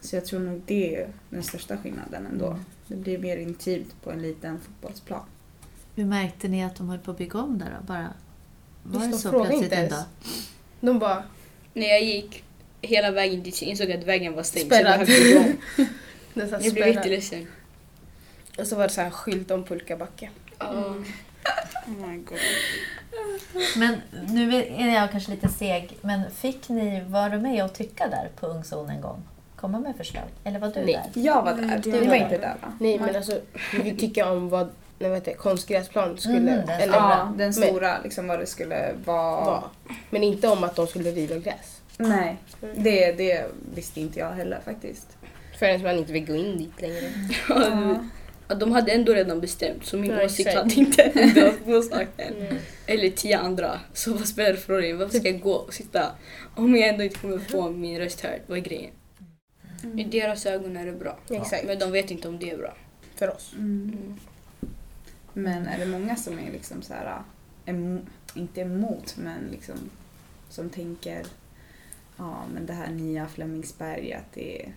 [0.00, 2.46] Så jag tror nog det är den största skillnaden ändå.
[2.46, 2.64] Mm.
[2.86, 5.24] Det blir mer intimt på en liten fotbollsplan.
[5.94, 7.86] Hur märkte ni att de höll på att bygga om där då?
[7.86, 8.14] Bara,
[8.82, 10.04] var det så plötsligt en dag?
[10.80, 11.24] De bara...
[11.74, 12.44] När jag gick
[12.80, 14.66] hela vägen dit insåg jag att vägen var stängd.
[14.66, 15.08] Spärrad.
[16.34, 17.46] jag, jag blev jätteledsen.
[18.58, 20.30] Och så var det så här skylt om pulkabacke.
[20.60, 21.04] Mm.
[21.86, 22.38] Oh my God.
[23.76, 23.96] Men
[24.28, 28.28] nu är jag kanske lite seg, men fick ni, var du med och tycka där
[28.40, 29.22] på Ungzon en gång?
[29.62, 30.24] komma med förslag?
[30.44, 31.00] Eller var du Nej.
[31.14, 31.22] där?
[31.22, 31.78] Jag var där.
[31.78, 32.72] Du var inte där va?
[32.80, 33.40] Nej, men alltså
[33.82, 36.36] vi tycker om vad nej, vad heter, konstgräsplan skulle...
[36.36, 39.44] Mm, den, eller, ja, den stora, men, liksom vad det skulle vara.
[39.44, 39.62] Va.
[40.10, 41.80] Men inte om att de skulle riva gräs.
[41.96, 42.82] Nej, mm.
[42.82, 45.16] det, det visste inte jag heller faktiskt.
[45.58, 47.12] Förrän man inte vill gå in dit längre.
[47.48, 48.04] Ja.
[48.54, 52.34] De hade ändå redan bestämt så min ja, åsikt hade inte ändrats på saken.
[52.36, 52.56] Mm.
[52.86, 53.80] Eller tio andra.
[53.92, 54.96] Så vad spelar det för roll?
[54.96, 56.12] Varför ska jag gå och sitta
[56.54, 58.40] om jag ändå inte kommer få min röst hörd?
[58.46, 58.90] Vad är grejen?
[59.82, 59.98] Mm.
[59.98, 61.18] I deras ögon är det bra.
[61.30, 61.64] Exakt.
[61.66, 62.76] Men de vet inte om det är bra.
[63.14, 63.52] För oss.
[63.52, 63.92] Mm.
[63.92, 64.18] mm.
[65.32, 67.22] Men är det många som är liksom så här,
[67.64, 68.00] em,
[68.34, 69.76] inte emot, men liksom
[70.48, 71.22] som tänker
[72.16, 74.72] ja men det här nya Flemingsberg att det är...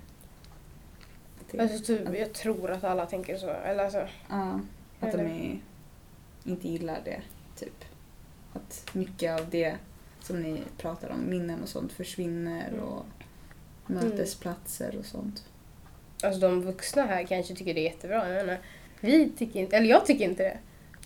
[1.53, 3.49] Att alltså, typ, att, jag tror att alla tänker så.
[3.49, 4.60] Eller alltså, ja,
[4.99, 5.60] att de är,
[6.43, 7.21] inte gillar det.
[7.60, 7.86] Typ.
[8.53, 9.75] Att mycket av det
[10.21, 12.67] som ni pratar om, minnen och sånt försvinner.
[12.67, 12.79] Mm.
[12.84, 13.05] och
[13.88, 15.43] mötesplatser och sånt.
[16.23, 18.29] Alltså de vuxna här kanske tycker det är jättebra.
[18.29, 18.62] Jag menar,
[18.99, 20.58] vi tycker inte, eller jag tycker inte det.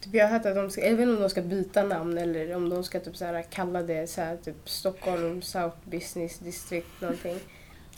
[0.01, 2.17] Typ jag har hört att de ska, jag vet inte om de ska byta namn
[2.17, 6.39] eller om de ska typ så här kalla det så här, typ Stockholm South Business
[6.39, 7.39] District någonting.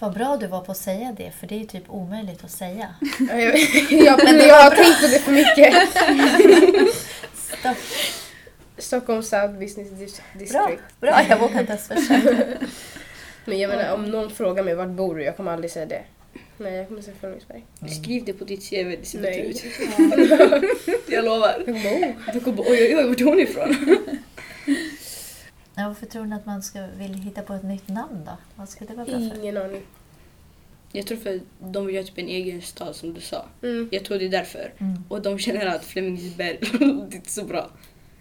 [0.01, 2.51] Vad bra du var på att säga det, för det är ju typ omöjligt att
[2.51, 2.95] säga.
[3.89, 5.73] ja, men jag har tänkt på det för mycket.
[7.33, 7.77] Stopp.
[8.77, 10.51] Stockholm South Business District.
[10.51, 11.21] Bra, bra.
[11.29, 12.45] jag vågar inte ens försöka.
[13.45, 15.23] Men jag menar om någon frågar mig vart bor du?
[15.23, 16.03] Jag kommer aldrig säga det.
[16.57, 17.65] Nej, jag kommer säga Flemingsberg.
[17.81, 17.93] Mm.
[17.93, 19.49] Skriv det på ditt CV, det ser Nej.
[19.49, 19.63] ut.
[21.09, 21.55] jag lovar.
[21.57, 22.33] Jag kommer oh.
[22.33, 23.97] Du kommer oj oj oj, vart är hon ifrån?
[25.81, 28.37] Ja, varför tror ni att man ska vilja hitta på ett nytt namn då?
[28.55, 29.39] Vad skulle det vara bra för?
[29.39, 29.83] Ingen aning.
[30.91, 33.45] Jag tror för att de vill göra typ en egen stad som du sa.
[33.61, 33.89] Mm.
[33.91, 34.73] Jag tror det är därför.
[34.77, 35.03] Mm.
[35.09, 37.69] Och de känner att Flemingsberg, det är inte så bra.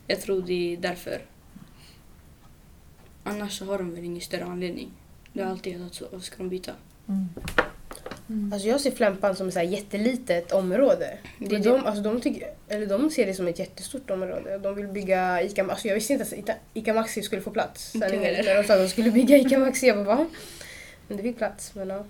[0.06, 1.22] Jag tror det är därför.
[3.24, 4.90] Annars så har de väl ingen större anledning.
[5.32, 6.04] Det har alltid hetat så.
[6.12, 6.72] Varför ska de byta?
[7.08, 7.28] Mm.
[8.30, 8.52] Mm.
[8.52, 11.18] Alltså jag ser Flämpan som ett jättelitet område.
[11.38, 14.58] Det de, alltså de, tycker, eller de ser det som ett jättestort område.
[14.58, 17.90] De vill bygga ICA alltså Jag visste inte att ICA Maxi skulle få plats.
[17.90, 20.26] Sen när de sa att de skulle bygga ICA Maxi, jag bara
[21.08, 21.74] Men det fick plats.
[21.74, 22.04] Men ja.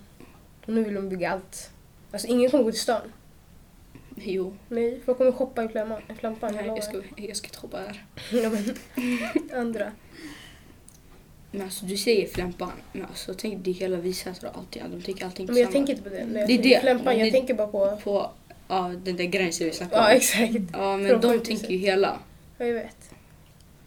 [0.65, 1.69] Och nu vill de bygga allt.
[2.11, 3.01] Alltså ingen kommer gå till stan.
[4.15, 4.53] Jo.
[4.69, 6.01] Nej, folk kommer shoppa i Flämpan.
[6.53, 8.05] Nej, jag ska, jag ska inte shoppa här.
[8.31, 8.75] ja, men,
[9.59, 9.91] andra.
[11.51, 15.25] Men alltså du säger flämpan, men alltså tänk det hela Visätra och allting, de tänker
[15.25, 15.73] allting Men jag samma.
[15.73, 16.25] tänker inte på det.
[16.25, 16.81] Nej, det är det.
[16.81, 17.97] Flämpan, jag det, tänker bara på...
[18.03, 18.31] På
[18.67, 20.07] ja, den där gränsen vi snackade om.
[20.07, 20.53] Ja, exakt.
[20.73, 22.19] Ja, men de tänker ju hela.
[22.57, 23.11] Ja, jag vet.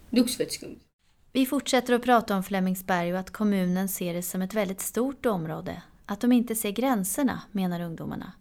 [0.09, 0.79] Det är också fett skumt.
[1.31, 5.25] Vi fortsätter att prata om Flemingsberg och att kommunen ser det som ett väldigt stort
[5.25, 5.81] område.
[6.05, 8.31] Att de inte ser gränserna, menar ungdomarna.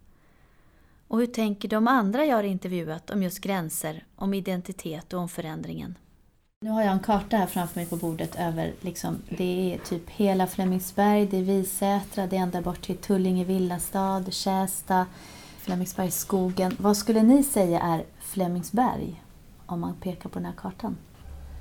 [1.09, 5.29] Och hur tänker de andra jag har intervjuat om just gränser, om identitet och om
[5.29, 5.99] förändringen?
[6.65, 10.11] Nu har jag en karta här framför mig på bordet över, liksom, det är typ
[10.11, 15.07] hela Flemingsberg, det är Visätra, det är ända bort till Tullinge villastad, Kästa,
[15.59, 16.77] Flemingsbergsskogen.
[16.79, 19.23] Vad skulle ni säga är Flemingsberg
[19.67, 20.97] om man pekar på den här kartan?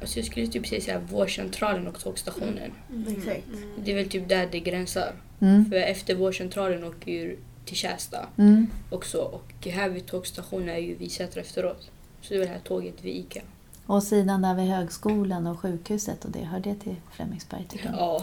[0.01, 2.71] Alltså jag skulle typ säga vårdcentralen och tågstationen.
[2.89, 3.17] Mm.
[3.17, 3.47] Exakt.
[3.83, 5.13] Det är väl typ där det gränsar.
[5.39, 5.65] Mm.
[5.65, 8.67] För efter vårdcentralen åker ju till Kästa Mm.
[8.89, 9.17] också.
[9.17, 11.89] Och här vid tågstationen är ju Visätra efteråt.
[12.21, 13.41] Så det är väl här tåget vid ICA.
[13.85, 17.97] Och sidan där vid högskolan och sjukhuset och det, hör det till Flemingsberg tycker ni?
[17.97, 18.21] Ja.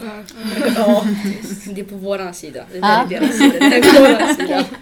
[0.75, 1.03] ja.
[1.75, 2.63] Det är på våran sida.
[2.71, 2.87] Det Ja.
[2.87, 3.55] är deras sida.
[3.59, 4.65] Det är på våran sida.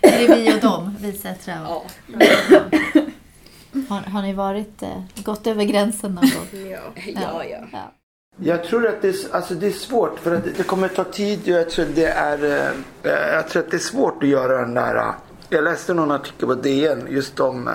[0.00, 1.86] Det är vi och dem, Visätra och...
[2.18, 2.60] Ja.
[3.88, 6.70] Har, har ni varit, eh, gått över gränsen någon gång?
[6.70, 6.78] Ja.
[7.06, 7.58] Ja, ja.
[7.72, 7.92] ja.
[8.38, 11.40] Jag tror att det är, alltså det är svårt för att det- kommer ta tid.
[11.44, 12.44] Jag tror, det är,
[13.02, 14.96] eh, jag tror att det är svårt att göra den där.
[14.96, 15.10] eh,
[15.48, 17.70] Jag läste någon artikel på DN just om,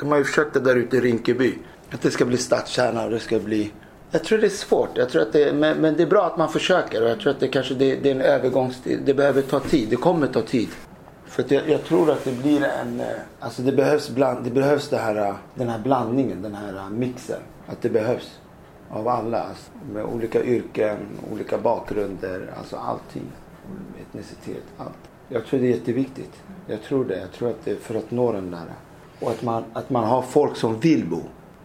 [0.00, 1.58] de har ju försökt det där ute i Rinkeby.
[1.90, 3.72] Att det ska bli stadskärna och det ska bli
[4.10, 4.90] jag tror det är svårt.
[4.94, 7.32] Jag tror att det, men, men det är bra att man försöker och jag tror
[7.32, 9.00] att det kanske det, det är en övergångstid.
[9.04, 9.88] Det behöver ta tid.
[9.88, 10.68] Det kommer ta tid.
[11.26, 13.00] För att jag, jag tror att det blir en...
[13.00, 13.06] Eh,
[13.40, 16.90] alltså det behövs, bland, det behövs det här, eh, den här blandningen, den här eh,
[16.90, 17.40] mixen.
[17.66, 18.38] Att det behövs
[18.90, 19.40] av alla.
[19.42, 20.96] Alltså, med olika yrken,
[21.32, 23.32] olika bakgrunder, alltså allting.
[24.00, 24.98] Etnicitet, allt.
[25.28, 26.42] Jag tror det är jätteviktigt.
[26.66, 27.18] Jag tror det.
[27.18, 28.64] Jag tror att det är för att nå den där.
[29.20, 31.20] Och att man, att man har folk som vill bo.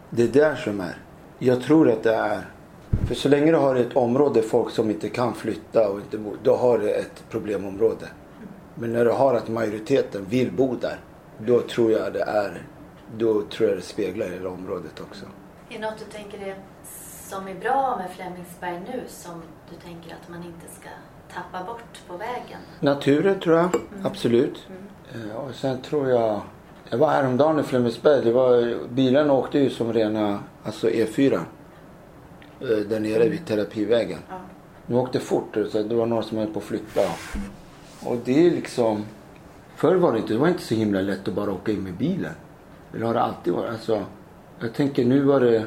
[0.09, 0.97] Det är där som är.
[1.39, 2.41] Jag tror att det är.
[3.07, 6.33] För så länge du har ett område folk som inte kan flytta och inte bo,
[6.43, 8.07] då har du ett problemområde.
[8.75, 10.99] Men när du har att majoriteten vill bo där,
[11.37, 12.61] då tror jag det är,
[13.17, 15.25] då tror jag det speglar hela området också.
[15.69, 16.55] Är det något du tänker är
[17.29, 20.89] som är bra med Flemingsberg nu som du tänker att man inte ska
[21.33, 22.59] tappa bort på vägen?
[22.79, 23.69] Naturen tror jag,
[24.03, 24.67] absolut.
[25.13, 26.41] Eh, Och sen tror jag,
[26.91, 31.33] jag var häromdagen i Flemingsberg, det var, bilarna åkte ju som rena, alltså E4.
[31.33, 34.19] eh, Där nere vid terapivägen.
[34.87, 37.01] De åkte fort, så det var några som höll på att flytta.
[38.05, 39.05] Och det är liksom,
[39.75, 41.93] förr var det inte, det var inte så himla lätt att bara åka in med
[41.93, 42.33] bilen.
[42.91, 43.69] Det har det alltid varit.
[43.71, 44.03] Alltså,
[44.59, 45.65] jag tänker nu var det,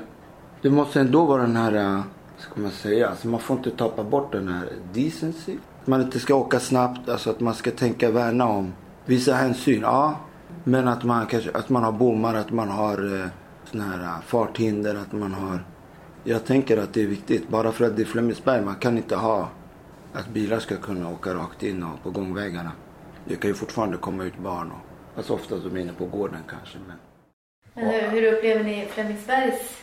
[0.62, 2.00] det måste ändå vara den här, eh,
[2.38, 5.56] ska man säga, alltså man får inte tappa bort den här decency.
[5.82, 8.72] Att man inte ska åka snabbt, alltså att man ska tänka värna om
[9.04, 10.16] vissa hänsyn, ja.
[10.64, 13.26] Men att man kanske, att man har bommar, att man har eh,
[13.64, 15.60] såna här eh, farthinder, att man har
[16.26, 17.48] jag tänker att det är viktigt.
[17.48, 19.48] Bara för att det är Flemingsberg, man kan inte ha
[20.12, 22.72] att bilar ska kunna åka rakt in och på gångvägarna.
[23.24, 24.70] Det kan ju fortfarande komma ut barn.
[24.70, 24.78] Och,
[25.16, 26.78] alltså ofta de är inne på gården kanske.
[26.86, 26.96] Men...
[27.74, 29.82] Men hur, hur upplever ni Flemingsbergs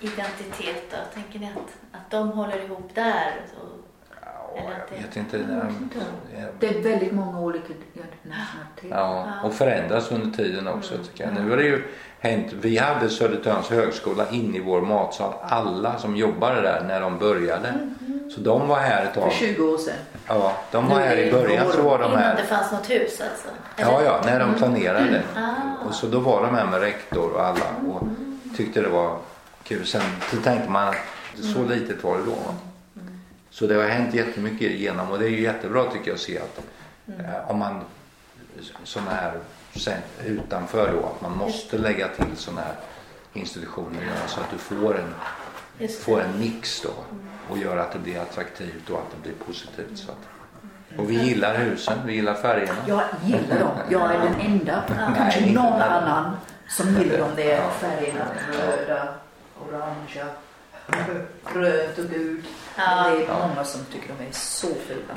[0.00, 0.96] identitet då?
[1.14, 3.46] Tänker ni att, att de håller ihop där?
[3.60, 5.66] Och, eller att Jag vet inte.
[6.60, 7.74] Det är väldigt många olika
[8.60, 8.96] nationaliteter.
[8.98, 11.34] Ja, och förändras under tiden också tycker jag.
[11.44, 11.82] Nu har det ju
[12.20, 12.52] hänt.
[12.60, 15.34] Vi hade Södertörns högskola inne i vår matsal.
[15.42, 17.74] Alla som jobbade där när de började.
[18.34, 19.32] Så de var här ett För tag.
[19.32, 19.94] 20 år sedan.
[20.26, 22.44] Ja, de var här i början så var de Innan det här.
[22.44, 23.48] fanns något hus alltså?
[23.76, 25.22] Ja, ja, när de planerade.
[25.36, 25.86] Ah.
[25.88, 28.02] Och så då var de här med rektor och alla och
[28.56, 29.16] tyckte det var
[29.64, 29.86] kul.
[29.86, 30.94] Sen så tänkte man att
[31.54, 32.30] så litet var det då.
[32.30, 32.54] va.
[33.50, 36.38] Så det har hänt jättemycket igenom och det är ju jättebra tycker jag att se
[36.38, 36.60] att
[37.18, 37.80] eh, om man
[39.08, 39.32] här
[39.76, 42.74] sen, utanför då att man måste lägga till sådana här
[43.32, 45.14] institutioner ja, så att du får en,
[45.78, 45.88] det.
[45.88, 46.90] får en mix då
[47.50, 49.98] och gör att det blir attraktivt och att det blir positivt.
[49.98, 52.78] Så att, och vi gillar husen, vi gillar färgerna.
[52.86, 53.70] Jag gillar dem.
[53.90, 54.84] Jag är den enda,
[55.16, 55.92] kanske inte någon den.
[55.92, 56.36] annan,
[56.68, 58.24] som gillar de där färgerna.
[58.52, 59.14] Röda,
[59.68, 60.26] orangea,
[61.54, 62.44] rött och gult.
[62.76, 63.10] Ja.
[63.10, 65.14] Det är många som tycker de är så fula.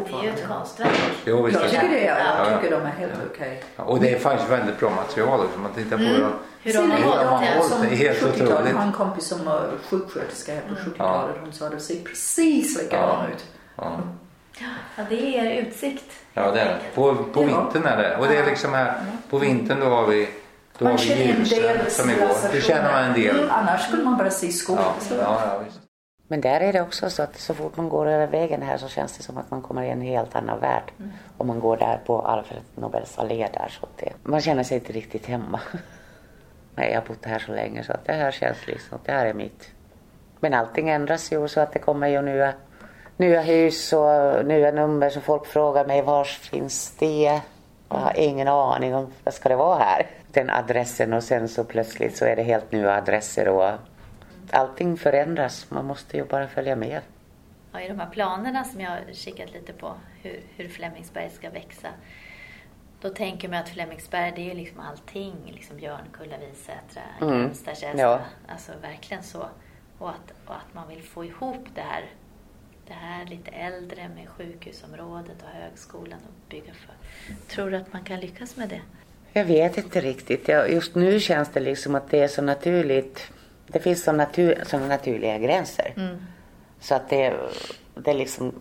[0.00, 0.90] Det är ju ett konstverk.
[1.24, 2.06] Jo, visst är Jag det tycker det.
[2.06, 2.50] är- Ja, ja.
[2.50, 3.62] Jag tycker de är helt okej.
[3.76, 5.56] Ja, Och det är faktiskt väldigt bra material också.
[5.56, 6.08] Om man tittar på det.
[6.62, 7.46] Hur de har Hur de hållit har det.
[7.56, 8.70] hållit Som det är helt 70-talet, otroligt.
[8.70, 11.36] jag har en kompis som var sjuksköterska här på 70-talet.
[11.40, 13.44] Hon sa det ser precis likadan ut.
[13.76, 14.00] Ja.
[14.96, 16.04] Ja, det är utsikt.
[16.34, 16.78] Ja, det är det.
[16.94, 18.16] På, på vintern är det.
[18.16, 18.94] Och det är liksom här,
[19.30, 20.28] på vintern då har vi,
[20.78, 22.28] då har Man vi känner en ljusen del som igår.
[22.52, 23.38] Det känner man en del.
[23.38, 24.78] Mm, annars skulle man bara se skog.
[24.78, 25.78] Ja, ja, ja, visst.
[26.28, 28.88] Men där är det också så att så fort man går över vägen här så
[28.88, 30.92] känns det som att man kommer i en helt annan värld.
[31.38, 34.92] Om man går där på Alfred Nobels allé där så det, man känner sig inte
[34.92, 35.60] riktigt hemma.
[36.74, 39.26] Nej, jag har bott här så länge så att det här känns liksom, det här
[39.26, 39.70] är mitt.
[40.40, 42.52] Men allting ändras ju så att det kommer ju nya,
[43.16, 47.40] nya hus och nya nummer så folk frågar mig var finns det?
[47.88, 50.06] Jag har ingen aning om vad ska det vara här.
[50.32, 53.70] Den adressen och sen så plötsligt så är det helt nya adresser och
[54.54, 55.70] allting förändras.
[55.70, 57.00] Man måste ju bara följa med.
[57.72, 61.50] Ja, I de här planerna som jag har kikat lite på, hur, hur Flemingsberg ska
[61.50, 61.88] växa.
[63.00, 65.34] Då tänker man att Flemingsberg, det är ju liksom allting.
[65.46, 67.40] Liksom Björnkulla, Visätra, Mm.
[67.40, 67.98] Grimsta, Kästa.
[67.98, 68.20] Ja.
[68.48, 69.48] Alltså verkligen så.
[69.98, 72.04] Och att, och att man vill få ihop det här
[72.86, 76.94] det här lite äldre med sjukhusområdet och högskolan och bygga för.
[77.54, 78.80] Tror du att man kan lyckas med det?
[79.32, 80.48] Jag vet inte riktigt.
[80.48, 83.30] Just nu känns det liksom att det är så naturligt.
[83.66, 85.92] Det finns så natur, såna naturliga gränser.
[85.96, 86.16] Mm.
[86.80, 87.34] Så att det,
[87.94, 88.52] det är liksom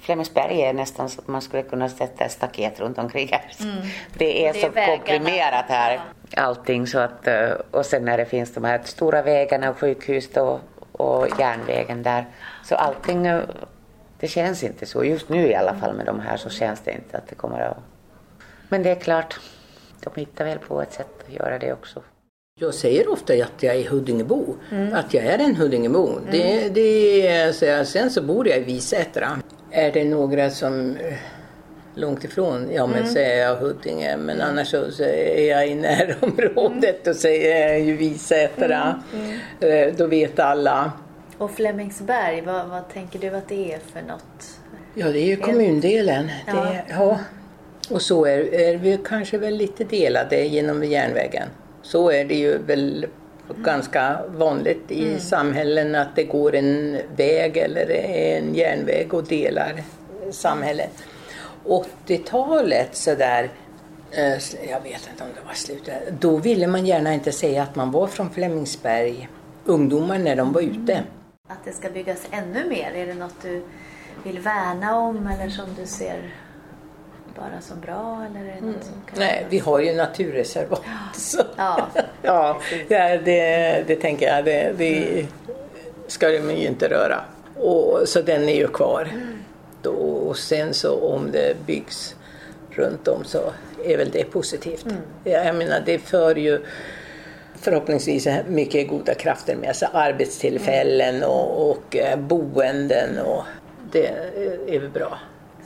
[0.00, 3.52] Flemingsberg är nästan så att man skulle kunna sätta ett staket runt omkring här.
[3.60, 3.76] Mm.
[4.18, 6.00] Det är det så är komprimerat här
[6.36, 10.36] allting så att eh, och sen när det finns de här stora vägarna och sjukhus
[10.36, 10.60] och,
[10.92, 12.26] och järnvägen där
[12.64, 13.42] så allting eh,
[14.20, 16.92] det känns inte så just nu i alla fall med de här så känns det
[16.92, 17.76] inte att det kommer att
[18.68, 19.40] men det är klart
[20.00, 22.02] de hittar väl på ett sätt att göra det också.
[22.62, 24.94] Jag säger ofta att jag är Huddingebo, mm.
[24.94, 26.08] att jag är en Huddingebo.
[26.08, 26.24] Mm.
[26.30, 29.38] Det, det, så sen så bor jag i Visätra.
[29.70, 31.14] Är det några som eh,
[31.94, 33.12] långt ifrån, ja men mm.
[33.12, 34.48] säger jag Huddinge men mm.
[34.48, 39.00] annars så, så, är jag i närområdet och säger jag ju Visätra.
[39.14, 39.38] Mm.
[39.60, 39.88] Mm.
[39.88, 40.92] Eh, då vet alla.
[41.38, 44.60] Och Flemingsberg, vad, vad tänker du att det är för något?
[44.94, 46.30] Ja det är ju kommundelen.
[46.46, 46.52] Ja.
[46.52, 47.18] Det, ja.
[47.90, 51.48] Och så är, är vi kanske väl lite delade genom järnvägen.
[51.82, 53.06] Så är det ju väl
[53.56, 55.20] ganska vanligt i mm.
[55.20, 59.82] samhällen att det går en väg eller en järnväg och delar
[60.30, 61.04] samhället.
[61.64, 63.50] 80-talet sådär,
[64.10, 64.32] eh,
[64.70, 67.90] jag vet inte om det var slutet, då ville man gärna inte säga att man
[67.90, 69.28] var från Flemingsberg,
[69.64, 71.02] ungdomar när de var ute.
[71.48, 73.62] Att det ska byggas ännu mer, är det något du
[74.24, 76.34] vill värna om eller som du ser
[77.36, 78.26] bara som bra?
[78.30, 78.74] Eller är det mm.
[78.82, 80.82] som Nej, vi har ju naturreservat.
[81.56, 81.88] Ja,
[82.22, 82.60] ja.
[82.88, 84.44] ja det, det tänker jag.
[84.44, 85.26] Det, det mm.
[86.06, 87.20] ska de ju inte röra.
[87.56, 89.08] Och, så den är ju kvar.
[89.12, 89.38] Mm.
[89.82, 92.16] Då, och sen så om det byggs
[92.70, 93.52] runt om så
[93.84, 94.84] är väl det positivt.
[94.84, 94.96] Mm.
[95.24, 96.60] Jag menar det för ju
[97.54, 99.88] förhoppningsvis mycket goda krafter med sig.
[99.92, 101.28] Arbetstillfällen mm.
[101.28, 103.42] och, och eh, boenden och
[103.92, 104.06] det
[104.66, 105.18] är väl bra.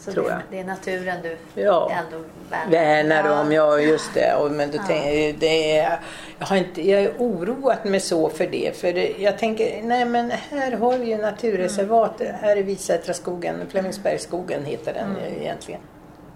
[0.06, 0.40] Så tror det, jag.
[0.50, 1.90] det är naturen du ja.
[1.90, 3.52] ändå värnar, värnar om?
[3.52, 4.34] Ja, just det.
[4.34, 4.82] Och, men då ja.
[4.86, 6.00] tänker, det är,
[6.38, 8.76] jag, har inte, jag är oroat mig så för det.
[8.76, 12.20] För jag tänker, nej men här har vi ju naturreservat.
[12.20, 12.34] Mm.
[12.34, 15.42] Här är Visätraskogen, Flemingsbergsskogen heter den mm.
[15.42, 15.80] egentligen.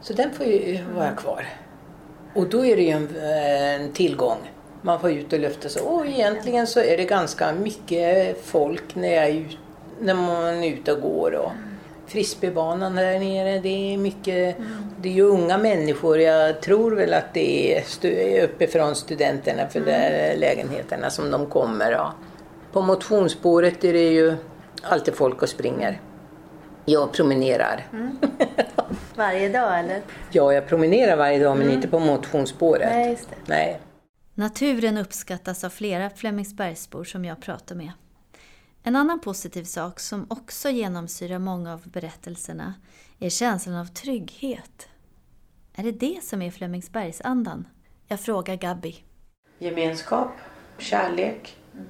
[0.00, 1.46] Så den får ju vara kvar.
[2.34, 4.38] Och då är det ju en, en tillgång.
[4.82, 5.82] Man får ut och lufta sig.
[5.82, 9.58] Och egentligen så är det ganska mycket folk när, jag är ut,
[10.00, 11.34] när man är ute och går.
[11.34, 11.69] Och, mm
[12.10, 13.58] frisbeebanan där nere.
[13.58, 14.68] Det är mycket, mm.
[15.00, 16.18] det är ju unga människor.
[16.18, 19.90] Jag tror väl att det är stu, uppifrån studenterna för mm.
[19.90, 21.92] där lägenheterna som de kommer.
[21.92, 22.14] Ja.
[22.72, 24.36] På motionsspåret är det ju
[24.82, 26.00] alltid folk och springer.
[26.84, 27.86] Jag promenerar.
[27.92, 28.18] Mm.
[29.14, 30.00] Varje dag eller?
[30.30, 31.76] Ja, jag promenerar varje dag men mm.
[31.76, 32.88] inte på motionsspåret.
[32.92, 33.36] Nej, just det.
[33.46, 33.80] Nej.
[34.34, 37.92] Naturen uppskattas av flera Flemingsbergsbor som jag pratar med.
[38.82, 42.74] En annan positiv sak som också genomsyrar många av berättelserna
[43.18, 44.88] är känslan av trygghet.
[45.74, 47.68] Är det det som är Flemingsbergsandan?
[48.06, 48.96] Jag frågar Gabby.
[49.58, 50.30] Gemenskap,
[50.78, 51.86] kärlek, mm.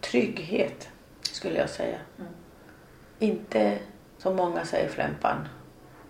[0.00, 0.88] trygghet
[1.22, 1.98] skulle jag säga.
[2.18, 2.32] Mm.
[3.18, 3.78] Inte
[4.18, 5.48] som många säger Flämpan,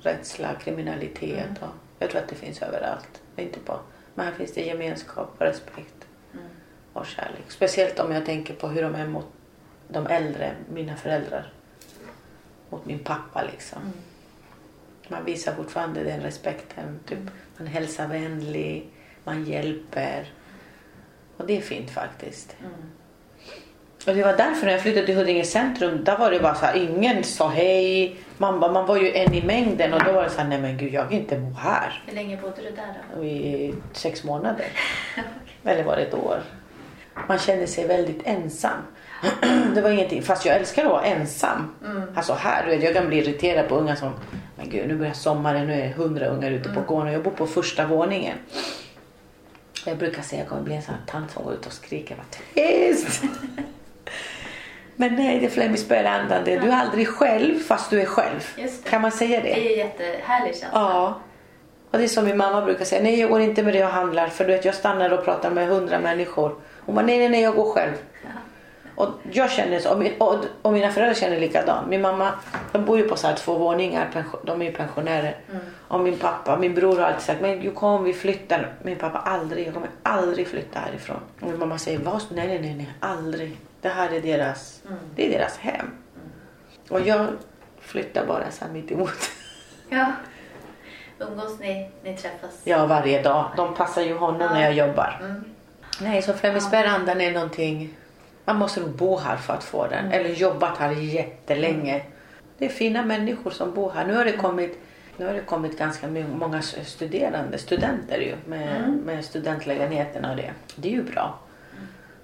[0.01, 1.59] rädsla, kriminalitet.
[1.59, 1.63] Mm.
[1.63, 3.23] Och jag tror att det finns överallt.
[3.37, 3.81] Inte bara.
[4.15, 6.45] Men här finns det gemenskap, respekt mm.
[6.93, 7.45] och kärlek.
[7.49, 9.27] Speciellt om jag tänker på hur de är mot
[9.93, 11.53] de äldre, mina föräldrar.
[12.71, 13.83] Mot min pappa liksom.
[13.83, 13.93] Mm.
[15.09, 17.01] Man visar fortfarande den respekten.
[17.07, 17.19] Typ,
[17.57, 18.89] man hälsar vänlig,
[19.25, 20.31] man hjälper.
[21.37, 22.57] Och det är fint faktiskt.
[22.61, 22.73] Mm.
[24.07, 26.67] Och det var därför när jag flyttade till Huddinge centrum, där var det bara så
[26.67, 28.17] här, ingen sa hej.
[28.39, 30.77] Man, man var ju en i mängden och då var det så här, nej men
[30.77, 32.03] gud jag vill inte bo här.
[32.07, 33.25] Hur länge bodde du där då?
[33.25, 34.67] I sex månader.
[35.65, 36.43] Eller var det ett år.
[37.29, 38.79] Man kände sig väldigt ensam.
[39.75, 40.23] Det var ingenting.
[40.23, 41.75] Fast jag älskar att vara ensam.
[41.85, 42.03] Mm.
[42.15, 44.13] Alltså här, du vet, jag kan bli irriterad på unga som,
[44.57, 46.87] men gud nu börjar sommaren, nu är det hundra ungar ute på mm.
[46.87, 48.39] gården och jag bor på första våningen.
[49.87, 51.73] Jag brukar säga att jag kommer bli en sån här tant som går ut och
[51.73, 53.23] skriker, var tyst!
[54.97, 56.45] men nej, det är Flemingsbergandan.
[56.45, 58.57] Du är aldrig själv fast du är själv.
[58.91, 59.55] Kan man säga det?
[59.55, 60.69] Det är en jättehärlig känsla.
[60.73, 61.21] Ja.
[61.91, 63.91] Och det är som min mamma brukar säga, nej jag går inte med det och
[63.91, 66.55] handlar för du vet jag stannar och pratar med hundra människor.
[66.81, 67.93] Hon bara, nej nej nej jag går själv.
[68.95, 71.89] Och jag känner så, och, och, mina föräldrar känner likadant.
[71.89, 72.33] Min mamma,
[72.73, 75.37] de bor ju på så här två våningar, de är ju pensionärer.
[75.51, 75.63] Mm.
[75.89, 78.75] Och min pappa, min bror har alltid sagt, men kom vi flyttar.
[78.83, 81.21] Min pappa aldrig, jag kommer aldrig flytta härifrån.
[81.41, 82.23] Och min mamma säger, Vad?
[82.31, 83.57] nej nej nej, nej aldrig.
[83.81, 84.99] Det här är deras, mm.
[85.17, 85.75] det är deras hem.
[85.81, 85.91] Mm.
[86.89, 87.27] Och jag
[87.81, 89.31] flyttar bara så här mitt emot.
[89.89, 90.13] Ja.
[91.19, 92.61] Umgås ni, ni träffas?
[92.65, 93.51] Ja, varje dag.
[93.57, 94.53] De passar ju honom ja.
[94.53, 95.21] när jag jobbar.
[95.21, 95.45] Mm.
[96.01, 97.97] Nej, så Flemingsbergandan är någonting
[98.45, 100.05] man måste nog bo här för att få den.
[100.05, 100.13] Mm.
[100.13, 101.95] Eller jobbat här jättelänge.
[101.95, 102.07] Mm.
[102.59, 104.07] det är fina människor som bor här.
[104.07, 104.79] Nu har det kommit,
[105.17, 108.97] nu har det kommit ganska många studerande, studenter ju med, mm.
[108.97, 110.53] med studentlägenheterna och det.
[110.77, 111.39] Det är ju bra.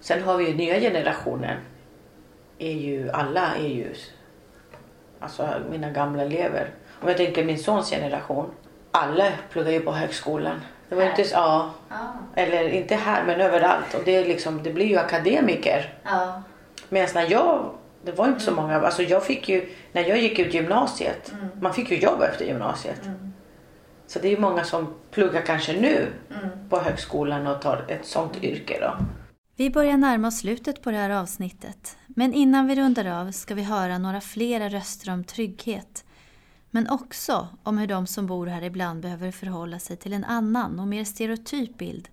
[0.01, 1.57] Sen har vi ju nya generationen.
[2.59, 3.95] Är ju, alla är ju,
[5.21, 6.71] alltså mina gamla elever.
[7.01, 8.51] Om jag tänker min sons generation.
[8.91, 10.61] Alla pluggar ju på högskolan.
[10.89, 11.95] Det var inte, ja, ah.
[12.35, 13.95] Eller inte här men överallt.
[13.95, 15.95] Och det, är liksom, det blir ju akademiker.
[16.05, 16.27] Ah.
[16.89, 17.71] Medan när jag,
[18.03, 18.65] det var inte så mm.
[18.65, 21.49] många, alltså jag fick ju, när jag gick ut gymnasiet, mm.
[21.61, 23.05] man fick ju jobb efter gymnasiet.
[23.05, 23.33] Mm.
[24.07, 26.69] Så det är många som pluggar kanske nu mm.
[26.69, 29.05] på högskolan och tar ett sånt yrke då.
[29.57, 31.97] Vi börjar närma oss slutet på det här avsnittet.
[32.07, 36.05] Men innan vi rundar av ska vi höra några flera röster om trygghet.
[36.71, 40.81] Men också om hur de som bor här ibland behöver förhålla sig till en annan
[40.81, 42.09] och mer stereotyp bild.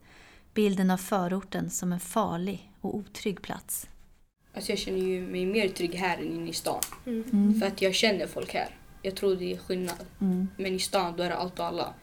[0.53, 3.88] Bilden av förorten som en farlig och otrygg plats.
[4.53, 6.82] Alltså jag känner ju mig mer trygg här än inne i stan.
[7.06, 7.60] Mm.
[7.60, 8.70] För att jag känner folk här.
[9.01, 10.06] Jag tror det är skillnad.
[10.22, 10.47] Mm.
[10.58, 11.93] Men i stan då är det allt och alla.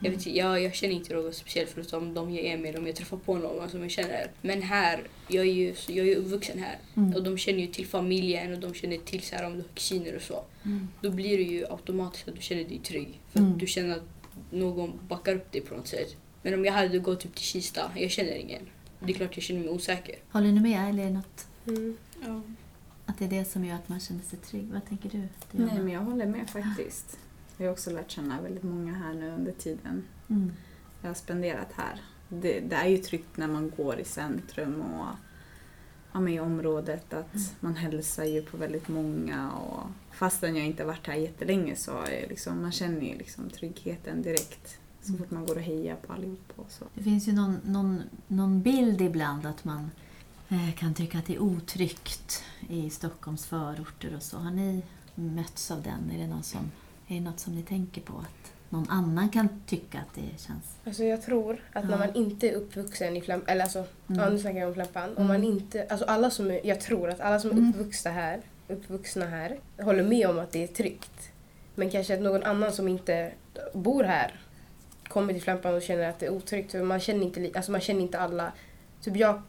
[0.00, 2.96] Jag, vet, jag, jag känner inte något speciellt förutom de jag är med, om jag
[2.96, 4.30] träffar på någon som jag känner.
[4.42, 6.78] Men här, jag är ju, jag är uppvuxen här.
[6.96, 7.14] Mm.
[7.14, 9.68] Och de känner ju till familjen och de känner till så här, om du har
[9.74, 10.44] kusiner och så.
[10.64, 10.88] Mm.
[11.00, 13.20] Då blir det ju automatiskt att du känner dig trygg.
[13.32, 13.58] För mm.
[13.58, 14.08] du känner att
[14.50, 16.16] någon backar upp dig på något sätt.
[16.42, 18.62] Men om jag hade gått upp till Kista, jag känner ingen.
[19.00, 20.16] Det är klart jag känner mig osäker.
[20.32, 20.88] Håller ni med?
[20.88, 21.46] Eller är det något?
[21.66, 21.96] Mm.
[22.26, 22.42] Ja.
[23.06, 24.68] Att det är det som gör att man känner sig trygg.
[24.72, 25.28] Vad tänker du?
[25.50, 27.18] Nej, men jag håller med faktiskt.
[27.58, 30.52] Jag har också lärt känna väldigt många här nu under tiden mm.
[31.00, 32.00] jag har spenderat här.
[32.28, 35.06] Det, det, är ju tryggt när man går i centrum och
[36.12, 37.46] ja, i området att mm.
[37.60, 39.82] man hälsar ju på väldigt många och
[40.16, 45.16] fastän jag inte varit här jättelänge så liksom, man känner ju liksom tryggheten direkt så
[45.16, 46.52] fort man går och hejar på allihop.
[46.56, 46.84] Och så.
[46.94, 49.90] Det finns ju någon, någon, någon bild ibland att man
[50.48, 54.38] eh, kan tycka att det är otryggt i Stockholms förorter och så.
[54.38, 54.82] Har ni
[55.14, 56.10] mötts av den?
[56.10, 56.70] Är det någon som
[57.08, 58.12] är det något som ni tänker på?
[58.12, 60.76] Att någon annan kan tycka att det känns...
[60.84, 61.90] Alltså jag tror att ja.
[61.90, 64.22] när man inte är uppvuxen i Flampan, eller alltså, mm.
[64.22, 65.04] ja, nu snackar jag om Flampan.
[65.04, 65.16] Mm.
[65.16, 67.70] Om man inte, alltså alla som är, jag tror att alla som är mm.
[67.70, 71.30] uppvuxna här, uppvuxna här håller med om att det är tryggt.
[71.74, 73.32] Men kanske att någon annan som inte
[73.74, 74.40] bor här
[75.08, 76.72] kommer till Flampan och känner att det är otryggt.
[76.72, 78.52] För man känner inte, alltså man känner inte alla.
[79.02, 79.42] Typ jag,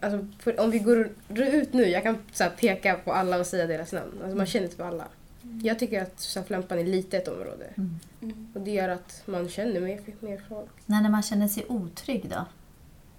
[0.00, 0.26] alltså,
[0.58, 4.20] om vi går ut nu, jag kan så peka på alla och säga deras namn.
[4.22, 5.04] Alltså man känner typ alla.
[5.62, 7.66] Jag tycker att Safflampan är litet område.
[7.76, 7.98] Mm.
[8.22, 8.48] Mm.
[8.54, 10.70] Och det gör att man känner mer, mer folk.
[10.86, 12.44] när man känner sig otrygg då?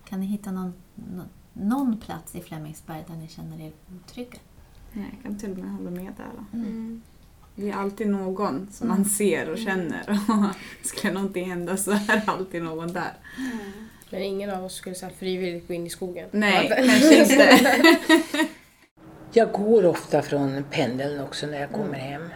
[0.09, 4.39] Kan ni hitta någon, någon, någon plats i Flemingsberg där ni känner er otrygga?
[4.93, 6.59] Nej, jag kan till och med hålla med där.
[6.59, 7.01] Mm.
[7.55, 10.09] Det är alltid någon som man ser och känner.
[10.81, 13.13] Och skulle någonting hända så är det alltid någon där.
[14.09, 16.29] Men ingen av oss skulle så frivilligt gå in i skogen?
[16.31, 17.99] Nej, kanske inte.
[19.35, 21.99] Jag går ofta från pendeln också när jag kommer mm.
[21.99, 22.29] hem.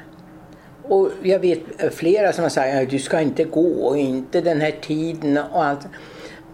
[0.83, 1.59] Och jag vet
[1.93, 5.87] flera som har sagt att du ska inte gå inte den här tiden och allt.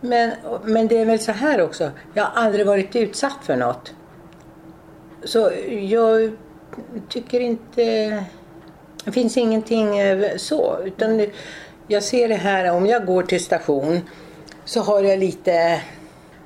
[0.01, 0.31] Men,
[0.63, 1.91] men det är väl så här också.
[2.13, 3.93] Jag har aldrig varit utsatt för något.
[5.23, 6.31] Så jag
[7.09, 8.23] tycker inte...
[9.05, 10.79] Det finns ingenting eh, så.
[10.85, 11.27] Utan
[11.87, 14.01] jag ser det här om jag går till station
[14.65, 15.81] så har jag lite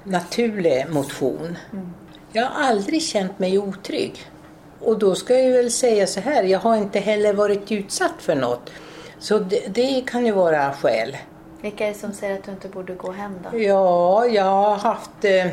[0.03, 1.57] naturlig motion.
[1.73, 1.93] Mm.
[2.31, 4.31] Jag har aldrig känt mig otrygg.
[4.79, 8.35] Och då ska jag väl säga så här, jag har inte heller varit utsatt för
[8.35, 8.69] något.
[9.19, 11.17] Så det, det kan ju vara skäl.
[11.61, 13.59] Vilka är det som säger att du inte borde gå hem då?
[13.59, 15.51] Ja, jag har haft eh,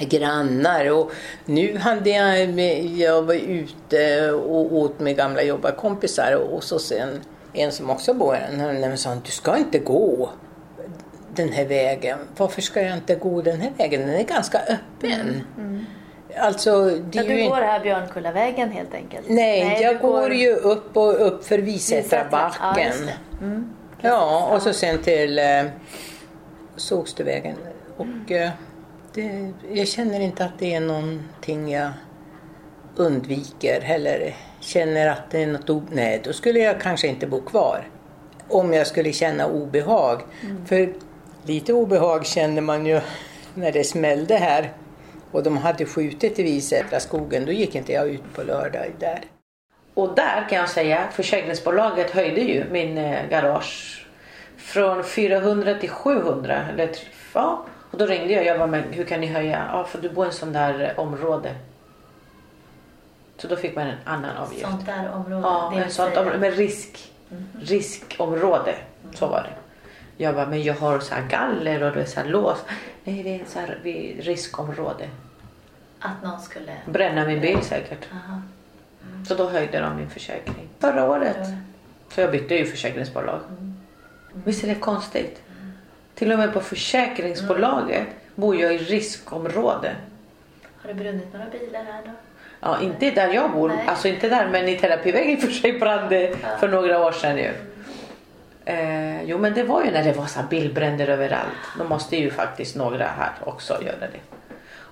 [0.00, 1.12] grannar och
[1.44, 2.60] nu hade jag,
[2.98, 7.20] jag var ute och åt med gamla jobbarkompisar och så sen
[7.52, 10.30] en som också bor här, han sa du ska inte gå
[11.34, 12.18] den här vägen.
[12.36, 14.00] Varför ska jag inte gå den här vägen?
[14.00, 15.20] Den är ganska öppen.
[15.20, 15.44] Mm.
[15.58, 15.86] mm.
[16.36, 19.28] Alltså, det ja, du går här Björnkullavägen helt enkelt?
[19.28, 20.20] Nej, Nej jag går...
[20.20, 20.34] går...
[20.34, 22.92] ju upp och upp för Visätrabacken.
[23.08, 23.72] Ja, mm.
[24.00, 25.64] ja, och så sen till eh,
[26.76, 27.56] Sågstuvägen.
[27.96, 28.42] Och mm.
[28.42, 28.50] eh,
[29.14, 31.90] det, jag känner inte att det är någonting jag
[32.96, 37.88] undviker eller känner att det är något Nej, då skulle jag kanske inte bo kvar.
[38.48, 40.22] Om jag skulle känna obehag.
[40.42, 40.66] Mm.
[40.66, 40.92] För
[41.44, 43.00] lite obehag kände man ju
[43.54, 44.72] när det smällde här
[45.32, 47.46] och de hade skjutit i Visätra skogen.
[47.46, 49.20] Då gick inte jag ut på lördag där.
[49.94, 54.06] Och där kan jag säga, försäkringsbolaget höjde ju min eh, garage
[54.56, 56.66] från 400 till 700.
[56.72, 56.90] Eller,
[57.34, 57.64] ja.
[57.90, 58.44] Och då ringde jag.
[58.44, 59.68] Jag bara, men hur kan ni höja?
[59.72, 61.54] Ja, för du bor i en sån där område.
[63.36, 64.62] Så då fick man en annan avgift.
[64.62, 65.42] Sånt där område?
[65.42, 67.12] Ja, en sånt område med risk.
[67.30, 67.48] Mm.
[67.60, 68.74] Riskområde.
[69.14, 69.61] Så var det.
[70.22, 72.58] Jag bara, men jag har så här galler och det är så här lås.
[73.04, 73.78] Nej, det är så här
[74.20, 75.08] riskområde.
[75.98, 76.76] Att någon skulle...
[76.86, 78.08] Bränna min bil säkert.
[78.12, 78.42] Aha.
[79.28, 80.68] Så då höjde de min försäkring.
[80.78, 81.48] Förra året.
[82.08, 83.40] Så jag bytte ju försäkringsbolag.
[84.44, 85.42] Visst är det konstigt?
[86.14, 89.96] Till och med på försäkringsbolaget bor jag i riskområde.
[90.82, 92.10] Har det brunnit några bilar här då?
[92.60, 93.68] Ja, inte där jag bor.
[93.68, 93.86] Nej.
[93.86, 97.52] Alltså inte där, men i Terapivägen för sig brann det för några år sedan ju.
[98.64, 101.58] Eh, jo, men det var ju när det var så här bilbränder överallt.
[101.78, 104.20] Då måste ju faktiskt några här också göra det.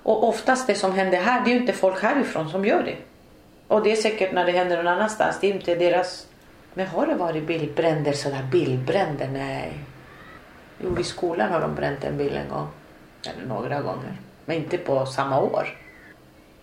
[0.02, 2.96] Och oftast det som händer här, det är ju inte folk härifrån som gör det.
[3.68, 6.26] Och det är säkert när det händer någon annanstans, det är inte deras...
[6.74, 9.28] Men har det varit bilbränder, sådana bilbränder?
[9.32, 9.78] Nej.
[10.78, 12.68] Jo, i skolan har de bränt en bil en gång.
[13.26, 14.16] Eller några gånger.
[14.44, 15.68] Men inte på samma år.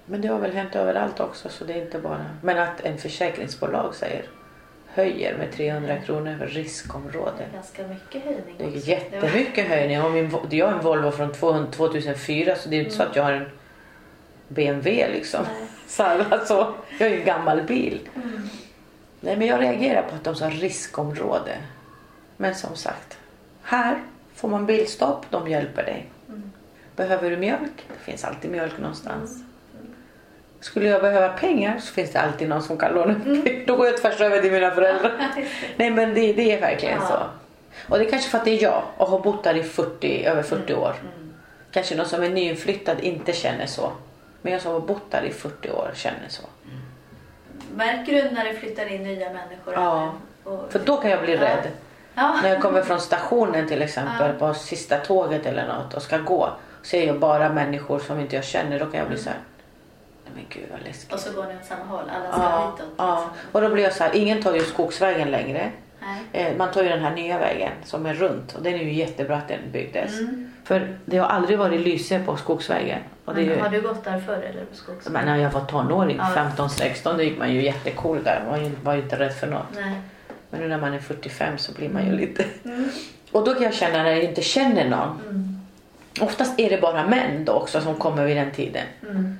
[0.05, 2.25] Men det har väl hänt överallt också så det är inte bara.
[2.41, 4.25] Men att en försäkringsbolag säger
[4.97, 7.45] höjer med 300 kronor för riskområde.
[7.53, 10.13] Ganska mycket höjning Det är jättemycket höjning.
[10.13, 13.23] Min, jag har en Volvo från 200 2004 så det är inte så att jag
[13.23, 13.49] har en
[14.47, 15.45] BMW liksom.
[15.87, 18.09] Så alltså, jag är ju en gammal bil.
[19.19, 21.57] Nej men jag reagerar på att de sa riskområde.
[22.37, 23.17] Men som sagt,
[23.63, 24.03] här
[24.35, 26.09] får man bilstopp, de hjälper dig.
[26.95, 27.85] Behöver du mjölk?
[27.87, 29.43] Det finns alltid mjölk någonstans.
[30.59, 33.63] Skulle jag behöva pengar så finns det alltid någon som kan låna mig.
[33.67, 35.11] Då går jag tvärs över till mina föräldrar.
[35.77, 37.19] Nej men det, det är verkligen så.
[37.89, 40.25] Och det är kanske för att det är jag och har bott där i 40,
[40.25, 40.95] över 40 år.
[41.71, 43.91] Kanske någon som är nyinflyttad inte känner så.
[44.41, 46.41] Men jag som har bott där i 40 år känner så.
[47.75, 49.73] Märker du när det flyttar in nya människor?
[49.73, 50.13] Ja.
[50.43, 51.41] Och- För då kan jag bli Ja.
[51.41, 51.67] rädd.
[52.15, 52.39] Ja.
[52.43, 56.49] När jag kommer från stationen till exempel på sista tåget eller något och ska gå.
[56.83, 59.39] Ser jag bara människor som inte jag känner då kan jag bli så här.
[60.35, 61.13] Men gud vad läskigt.
[61.13, 62.03] Och så går ni åt samma håll.
[62.15, 62.93] Alla ska Ja, hitåt.
[62.97, 63.29] ja.
[63.51, 65.71] Och då blir jag så här, ingen tar ju skogsvägen längre.
[65.99, 66.47] Nej.
[66.47, 68.93] Eh, Man tar ju den här nya vägen som är runt och den är ju
[68.93, 70.19] jättebra att den byggdes.
[70.19, 70.51] Mm.
[70.63, 72.99] För det har aldrig varit lyse på skogsvägen.
[73.27, 73.59] Är ju...
[73.59, 75.09] Har du gått där förr eller på skogs?
[75.09, 76.51] Men när jag var tonåring, Ja.
[76.57, 78.43] 15-16, då gick man ju jättecool där.
[78.49, 79.65] Man var ju- inte rädd för något.
[79.75, 80.01] Nej.
[80.49, 82.45] Men nu när man är 45 så blir man ju lite...
[83.31, 85.21] Och då kan jag känna när jag inte känner någon.
[86.21, 88.83] Oftast är det bara män då också som kommer vid den tiden.
[89.01, 89.37] Mm.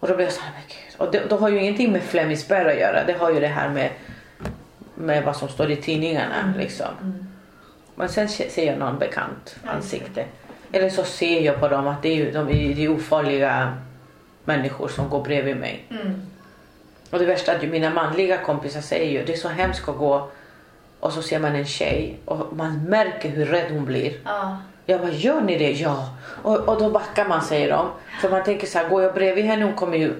[0.00, 1.00] Och då blir jag så här, men gud.
[1.00, 3.04] Och det, då har ju ingenting med Flemingsberg att göra.
[3.04, 3.90] Det har ju det här med,
[4.94, 6.86] med vad som står i tidningarna liksom.
[7.94, 10.24] Men sen se- ser jag någon bekant ansikte.
[10.72, 13.76] Eller så ser jag på dem att det är, de är, det är ofarliga
[14.44, 15.84] människor som går bredvid mig.
[15.90, 16.22] Mm.
[17.10, 19.88] Och det värsta är att ju mina manliga kompisar säger ju det är så hemskt
[19.88, 20.30] att gå
[21.00, 24.12] och så ser man en tjej och man märker hur rädd hon blir.
[24.24, 24.56] Ja.
[24.90, 25.70] Jag bara, gör ni det?
[25.70, 26.08] Ja.
[26.42, 27.88] Och, och då backar man säger de.
[28.20, 30.14] För man tänker så här, går jag bredvid henne hon kommer ju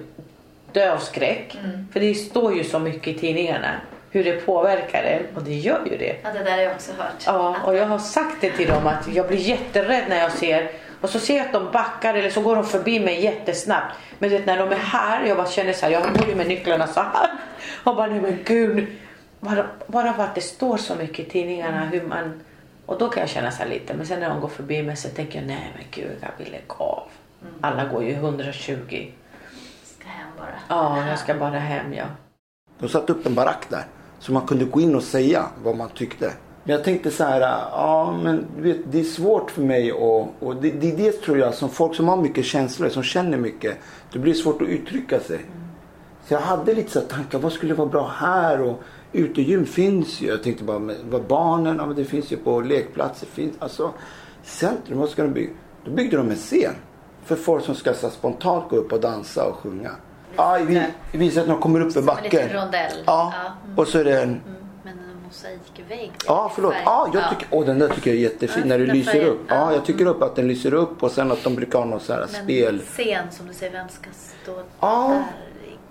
[0.71, 1.57] dö av skräck.
[1.93, 3.71] För det står ju så mycket i tidningarna
[4.11, 6.15] hur det påverkar en och det gör ju det.
[6.23, 7.23] ja, det där har jag också hört.
[7.25, 10.71] Ja, och jag har sagt det till dem att jag blir jätterädd när jag ser
[11.01, 13.95] och så ser jag att de backar eller så går de förbi mig jättesnabbt.
[14.19, 16.47] Men vet, när de är här, jag bara känner så här, jag går ju med
[16.47, 17.29] nycklarna så här.
[17.83, 18.87] Och bara, nej men gud.
[19.39, 22.41] Bara, bara för att det står så mycket i tidningarna hur man...
[22.89, 23.93] Och då kan jag känna så här lite.
[23.93, 26.51] Men sen när de går förbi mig så tänker jag, nej men gud, jag vill
[26.51, 27.03] lägga av.
[27.61, 29.11] Alla går ju 120.
[29.83, 30.47] Ska hem bara.
[30.69, 32.05] Ja, jag ska bara hem ja.
[32.79, 33.83] De satte upp en barack där.
[34.19, 36.33] Så man kunde gå in och säga vad man tyckte.
[36.63, 40.27] Men jag tänkte så här, ja men du vet, det är svårt för mig och,
[40.39, 43.37] och det, det är det tror jag som folk som har mycket känslor, som känner
[43.37, 43.77] mycket.
[44.13, 45.39] Det blir svårt att uttrycka sig.
[46.27, 48.61] Så jag hade lite så här tankar, vad skulle vara bra här?
[48.61, 48.83] Och
[49.13, 50.27] utegym finns ju.
[50.27, 50.79] Jag tänkte bara,
[51.09, 53.27] vad barnen, ja men det finns ju på lekplatser.
[53.27, 53.93] Finns, alltså,
[54.43, 55.51] centrum, vad ska de bygga?
[55.85, 56.73] Då byggde de en scen.
[57.25, 59.91] För folk som ska så spontant gå upp och dansa och sjunga.
[60.35, 62.61] Ja, vi, vi visar att de kommer upp för Som en liten backen.
[62.61, 62.91] rondell.
[63.05, 63.77] Ja, Ja, mm.
[63.79, 64.29] och så är det en...
[64.29, 64.39] Mm.
[64.83, 66.11] Men en mosaikvägg.
[66.27, 66.73] Ja, förlåt.
[66.85, 68.63] Ja, jag tycker, åh, den där tycker jag är jättefin.
[68.65, 69.27] Ja, när det lyser färgen.
[69.29, 69.39] upp.
[69.47, 69.73] Ja, Ja.
[69.73, 72.13] jag tycker upp att den lyser upp och sen att de brukar ha något så
[72.13, 72.79] här Men spel.
[72.79, 74.09] scen som du säger, vem ska
[74.43, 75.23] stå Ja,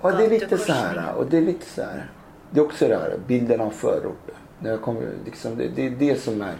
[0.02, 1.14] där och det är lite så här.
[1.16, 2.10] Och det är lite så här.
[2.51, 4.34] Det är också det här bilden av förorten.
[4.59, 6.55] När jag kommer, liksom, det, det är det som är.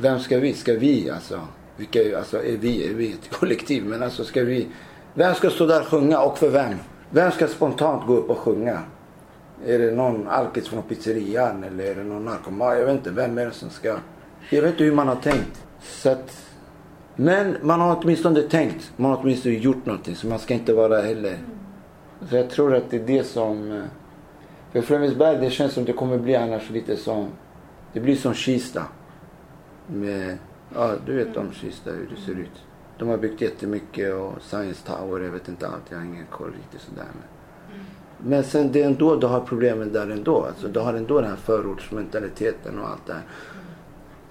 [0.00, 0.52] Vem ska vi?
[0.52, 1.40] Ska vi alltså?
[1.76, 2.90] Vilka alltså, är vi?
[2.90, 3.84] Är vi ett kollektiv?
[3.84, 4.68] Men alltså ska vi?
[5.14, 6.74] Vem ska stå där och sjunga och för vem?
[7.10, 8.82] Vem ska spontant gå upp och sjunga?
[9.66, 12.78] Är det någon alkis från pizzerian eller är det någon narkoman?
[12.78, 13.10] Jag vet inte.
[13.10, 13.96] Vem är det som ska?
[14.50, 15.66] Jag vet inte hur man har tänkt.
[15.80, 16.46] Så att,
[17.16, 18.92] men man har åtminstone tänkt.
[18.96, 20.16] Man har åtminstone gjort någonting.
[20.16, 21.38] Så man ska inte vara heller.
[22.28, 23.82] Så jag tror att det är det som...
[24.76, 27.28] För Flemingsberg det känns som det kommer bli annars lite som...
[27.92, 28.82] Det blir som Kista.
[29.86, 30.38] Med,
[30.74, 32.64] ja, du vet om Kista hur det ser ut.
[32.98, 35.82] De har byggt jättemycket och Science Tower, jag vet inte allt.
[35.88, 37.06] Jag har ingen koll riktigt sådär.
[37.12, 40.44] Men, men sen det är ändå du har problemen där ändå.
[40.44, 43.22] Alltså, du har ändå den här förortsmentaliteten och allt det här.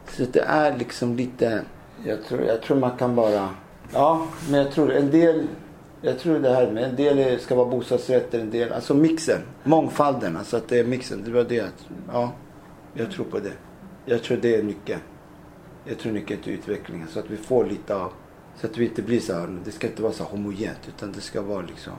[0.07, 1.61] Så det är liksom lite...
[2.03, 3.49] Jag tror, jag tror man kan bara...
[3.93, 5.47] Ja, men jag tror en del...
[6.05, 10.37] Jag tror det här med en del ska vara bostadsrätter, en del, alltså mixen, mångfalden,
[10.37, 11.23] alltså att det är mixen.
[11.23, 11.71] Det var det,
[12.13, 12.33] ja,
[12.93, 13.53] jag tror på det.
[14.05, 15.01] Jag tror det är nyckeln.
[15.85, 18.11] Jag tror nyckeln till utvecklingen så att vi får lite av,
[18.61, 21.21] så att vi inte blir så här, det ska inte vara så homogent utan det
[21.21, 21.93] ska vara liksom,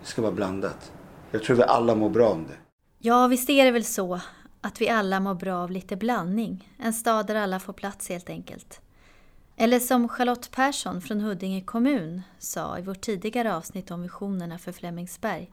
[0.00, 0.92] det ska vara blandat.
[1.30, 2.56] Jag tror vi alla mår bra om det.
[2.98, 4.20] Ja, visst är det väl så
[4.60, 6.74] att vi alla mår bra av lite blandning.
[6.78, 8.80] En stad där alla får plats helt enkelt.
[9.56, 14.72] Eller som Charlotte Persson från Huddinge kommun sa i vårt tidigare avsnitt om visionerna för
[14.72, 15.50] Flemingsberg.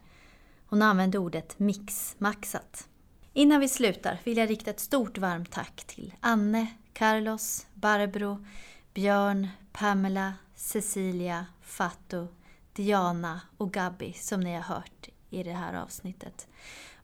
[0.65, 2.87] Hon använde ordet mixmaxat.
[3.33, 8.45] Innan vi slutar vill jag rikta ett stort varmt tack till Anne, Carlos, Barbro,
[8.93, 12.27] Björn, Pamela, Cecilia, Fatu,
[12.73, 16.47] Diana och Gabi som ni har hört i det här avsnittet.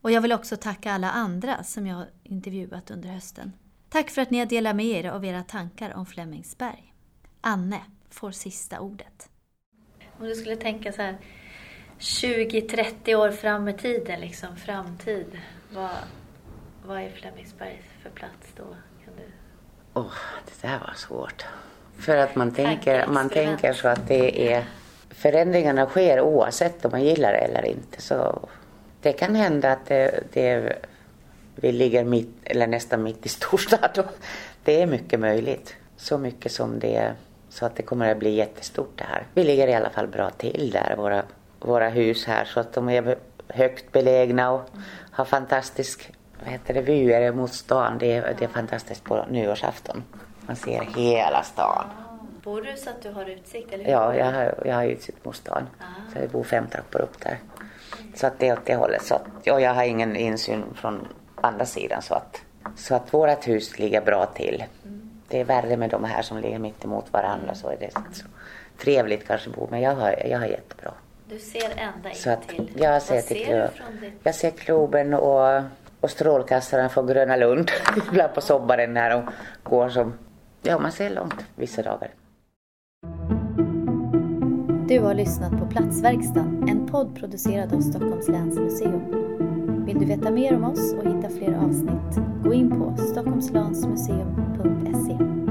[0.01, 3.51] Och jag vill också tacka alla andra som jag har intervjuat under hösten.
[3.89, 6.93] Tack för att ni har delat med er av era tankar om Flemingsberg.
[7.41, 9.29] Anne får sista ordet.
[10.19, 11.17] Om du skulle tänka så här
[11.99, 15.39] 20-30 år fram i tiden, liksom framtid.
[15.73, 15.89] Vad,
[16.85, 18.63] vad är Flemingsberg för plats då?
[19.05, 19.23] Kan du...
[19.99, 20.13] oh,
[20.45, 21.45] det där var svårt.
[21.97, 24.65] För att man tänker, man tänker så att det är
[25.09, 28.01] förändringarna sker oavsett om man gillar det eller inte.
[28.01, 28.49] Så
[29.01, 30.75] det kan hända att det, det,
[31.55, 34.03] vi ligger mitt, eller nästan mitt i storstad.
[34.63, 35.75] Det är mycket möjligt.
[35.97, 37.13] Så mycket som det är.
[37.49, 39.23] Så att det kommer att bli jättestort det här.
[39.33, 41.23] Vi ligger i alla fall bra till där, våra,
[41.59, 42.45] våra hus här.
[42.45, 44.69] Så att de är högt belägna och
[45.11, 46.11] har fantastisk
[46.43, 47.97] vad heter det, vyer mot stan.
[47.97, 50.03] Det är, det är fantastiskt på nyårsafton.
[50.41, 51.85] Man ser hela stan.
[52.43, 53.73] Bor du så att du har utsikt?
[53.73, 55.67] Eller ja, jag har, jag har utsikt mot stan.
[55.79, 55.83] Ah.
[56.13, 57.39] Så jag bor fem trappor upp där.
[58.15, 59.03] Så att det är åt det hållet.
[59.03, 61.07] Så att, och jag har ingen insyn från
[61.45, 62.01] andra sidan.
[62.01, 62.41] Så att,
[62.75, 64.63] så att vårt hus ligger bra till.
[65.27, 67.55] Det är värre med de här som ligger mitt emot varandra.
[67.55, 68.25] Så är det så
[68.77, 69.67] trevligt kanske att bo.
[69.71, 70.91] Men jag har, jag har jättebra.
[71.29, 72.71] Du ser ända in så att, till...
[72.75, 74.13] Jag ser, Vad till, ser du från ditt...
[74.23, 75.63] Jag ser Globen och,
[76.01, 77.71] och strålkastaren från Gröna Lund.
[78.11, 79.29] Ibland på sommaren när de
[79.63, 80.13] går som...
[80.61, 82.11] Ja, man ser långt vissa dagar.
[84.87, 89.24] Du har lyssnat på Platsverkstan, en podd producerad av Stockholms läns museum.
[89.85, 92.19] Vill du veta mer om oss och hitta fler avsnitt?
[92.43, 95.44] Gå in på stockholmslansmuseum.se